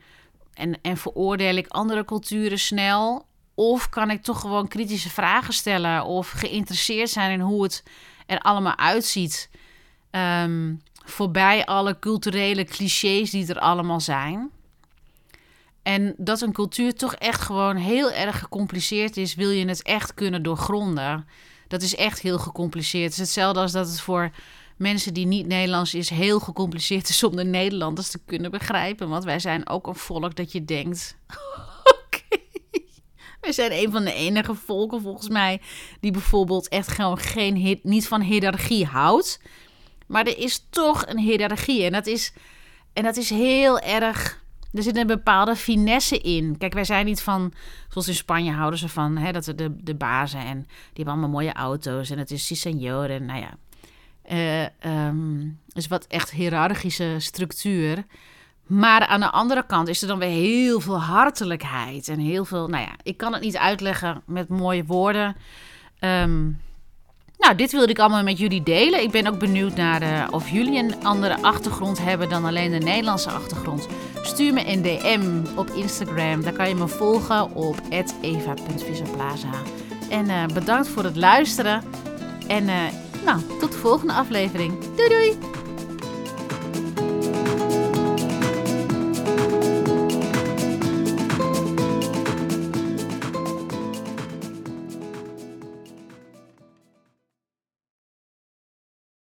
en, 0.54 0.82
en 0.82 0.98
veroordeel 0.98 1.56
ik 1.56 1.68
andere 1.68 2.06
culturen 2.06 2.60
snel? 2.60 3.26
Of 3.56 3.90
kan 3.90 4.12
ik 4.12 4.24
toch 4.24 4.40
gewoon 4.40 4.68
kritische 4.68 5.10
vragen 5.10 5.54
stellen 5.54 6.06
of 6.06 6.30
geïnteresseerd 6.30 7.10
zijn 7.10 7.32
in 7.32 7.40
hoe 7.40 7.64
het 7.64 7.84
er 8.26 8.40
allemaal 8.40 8.78
uitziet? 8.78 9.50
Um, 10.12 10.82
voorbij 11.06 11.66
alle 11.66 12.00
culturele 12.00 12.64
clichés 12.64 13.30
die 13.30 13.48
er 13.48 13.60
allemaal 13.60 14.00
zijn. 14.00 14.52
En 15.88 16.14
dat 16.18 16.42
een 16.42 16.52
cultuur 16.52 16.94
toch 16.94 17.16
echt 17.16 17.42
gewoon 17.42 17.76
heel 17.76 18.12
erg 18.12 18.40
gecompliceerd 18.40 19.18
is, 19.18 19.36
wil 19.36 19.50
je 19.50 19.68
het 19.68 19.82
echt 19.82 20.14
kunnen 20.14 20.44
doorgronden. 20.44 21.28
Dat 21.68 21.82
is 21.82 21.96
echt 21.96 22.20
heel 22.20 22.40
gecompliceerd. 22.40 23.04
Het 23.04 23.14
is 23.14 23.20
hetzelfde 23.20 23.60
als 23.60 23.72
dat 23.72 23.88
het 23.88 24.02
voor 24.02 24.32
mensen 24.78 25.14
die 25.14 25.26
niet 25.26 25.48
Nederlands 25.48 25.94
is 25.94 26.10
heel 26.10 26.40
gecompliceerd 26.40 27.10
is 27.10 27.24
om 27.24 27.36
de 27.36 27.44
Nederlanders 27.44 28.10
te 28.10 28.20
kunnen 28.26 28.52
begrijpen. 28.52 29.10
Want 29.10 29.24
wij 29.24 29.40
zijn 29.40 29.70
ook 29.70 29.88
een 29.88 29.96
volk 29.96 30.36
dat 30.36 30.52
je 30.52 30.66
denkt. 30.66 31.18
Oké. 31.98 32.42
Wij 33.42 33.52
zijn 33.52 33.72
een 33.72 33.92
van 33.92 34.04
de 34.04 34.14
enige 34.14 34.56
volken 34.56 35.02
volgens 35.02 35.30
mij 35.30 35.62
die 36.00 36.12
bijvoorbeeld 36.12 36.68
echt 36.68 36.88
gewoon 36.88 37.18
geen 37.18 37.80
niet 37.84 38.08
van 38.08 38.22
hiërarchie 38.22 38.86
houdt. 38.86 39.40
Maar 40.08 40.26
er 40.26 40.38
is 40.38 40.66
toch 40.70 41.08
een 41.08 41.20
hiërarchie 41.20 41.84
en 41.84 41.92
dat 41.92 42.08
is, 42.08 42.34
en 42.94 43.04
dat 43.04 43.18
is 43.18 43.30
heel 43.30 43.80
erg 43.80 44.46
er 44.78 44.84
zit 44.84 44.98
een 44.98 45.08
bepaalde 45.08 45.56
finesse 45.56 46.20
in. 46.20 46.58
Kijk, 46.58 46.74
wij 46.74 46.84
zijn 46.84 47.06
niet 47.06 47.22
van, 47.22 47.54
zoals 47.90 48.08
in 48.08 48.16
Spanje 48.16 48.52
houden 48.52 48.80
ze 48.80 48.90
van, 48.90 49.18
hè, 49.18 49.32
dat 49.32 49.46
de, 49.46 49.76
de 49.84 49.96
bazen 49.96 50.40
en 50.40 50.58
die 50.68 50.94
hebben 50.94 51.14
allemaal 51.14 51.30
mooie 51.30 51.54
auto's 51.54 52.10
en 52.10 52.18
het 52.18 52.32
is 52.32 52.48
si 52.48 52.70
en 52.88 53.26
nou 53.26 53.40
ja. 53.40 53.58
Uh, 54.32 55.08
um, 55.08 55.60
is 55.74 55.88
wat 55.88 56.06
echt 56.08 56.32
hiërarchische 56.32 57.16
structuur. 57.18 58.06
Maar 58.66 59.06
aan 59.06 59.20
de 59.20 59.32
andere 59.32 59.66
kant 59.66 59.88
is 59.88 60.02
er 60.02 60.08
dan 60.08 60.20
weer 60.20 60.30
heel 60.30 60.80
veel 60.80 61.02
hartelijkheid 61.02 62.08
en 62.08 62.20
heel 62.20 62.46
veel, 62.46 62.68
nou 62.68 62.84
ja, 62.84 62.96
ik 63.04 63.18
kan 63.18 63.34
het 63.34 63.42
niet 63.42 63.58
uitleggen 63.58 64.22
met 64.26 64.50
mooie 64.50 64.86
woorden. 64.86 65.36
Um, 66.00 66.60
nou, 67.38 67.56
dit 67.56 67.72
wilde 67.72 67.92
ik 67.92 68.00
allemaal 68.00 68.24
met 68.24 68.38
jullie 68.38 68.64
delen. 68.64 69.02
Ik 69.02 69.12
ben 69.12 69.28
ook 69.28 69.40
benieuwd 69.40 69.76
naar 69.76 70.02
uh, 70.02 70.28
of 70.32 70.50
jullie 70.50 70.80
een 70.80 71.04
andere 71.04 71.42
achtergrond 71.42 72.04
hebben 72.04 72.30
dan 72.30 72.46
alleen 72.46 72.72
de 72.72 72.78
Nederlandse 72.78 73.30
achtergrond. 73.30 73.88
Stuur 74.22 74.54
me 74.54 74.68
een 74.68 74.82
DM 74.82 75.58
op 75.58 75.70
Instagram. 75.70 76.44
Daar 76.44 76.54
kan 76.54 76.70
je 76.70 76.76
me 76.76 76.88
volgen 76.88 77.56
op 77.56 77.76
eva.visaplaza. 78.22 79.52
En 80.10 80.26
uh, 80.26 80.46
bedankt 80.54 80.88
voor 80.88 81.04
het 81.04 81.16
luisteren. 81.16 81.84
En 82.48 82.64
uh, 82.64 82.76
nou, 83.26 83.42
tot 83.60 83.72
de 83.72 83.78
volgende 83.78 84.14
aflevering. 84.14 84.74
Doei 84.96 85.10
doei! 85.10 85.67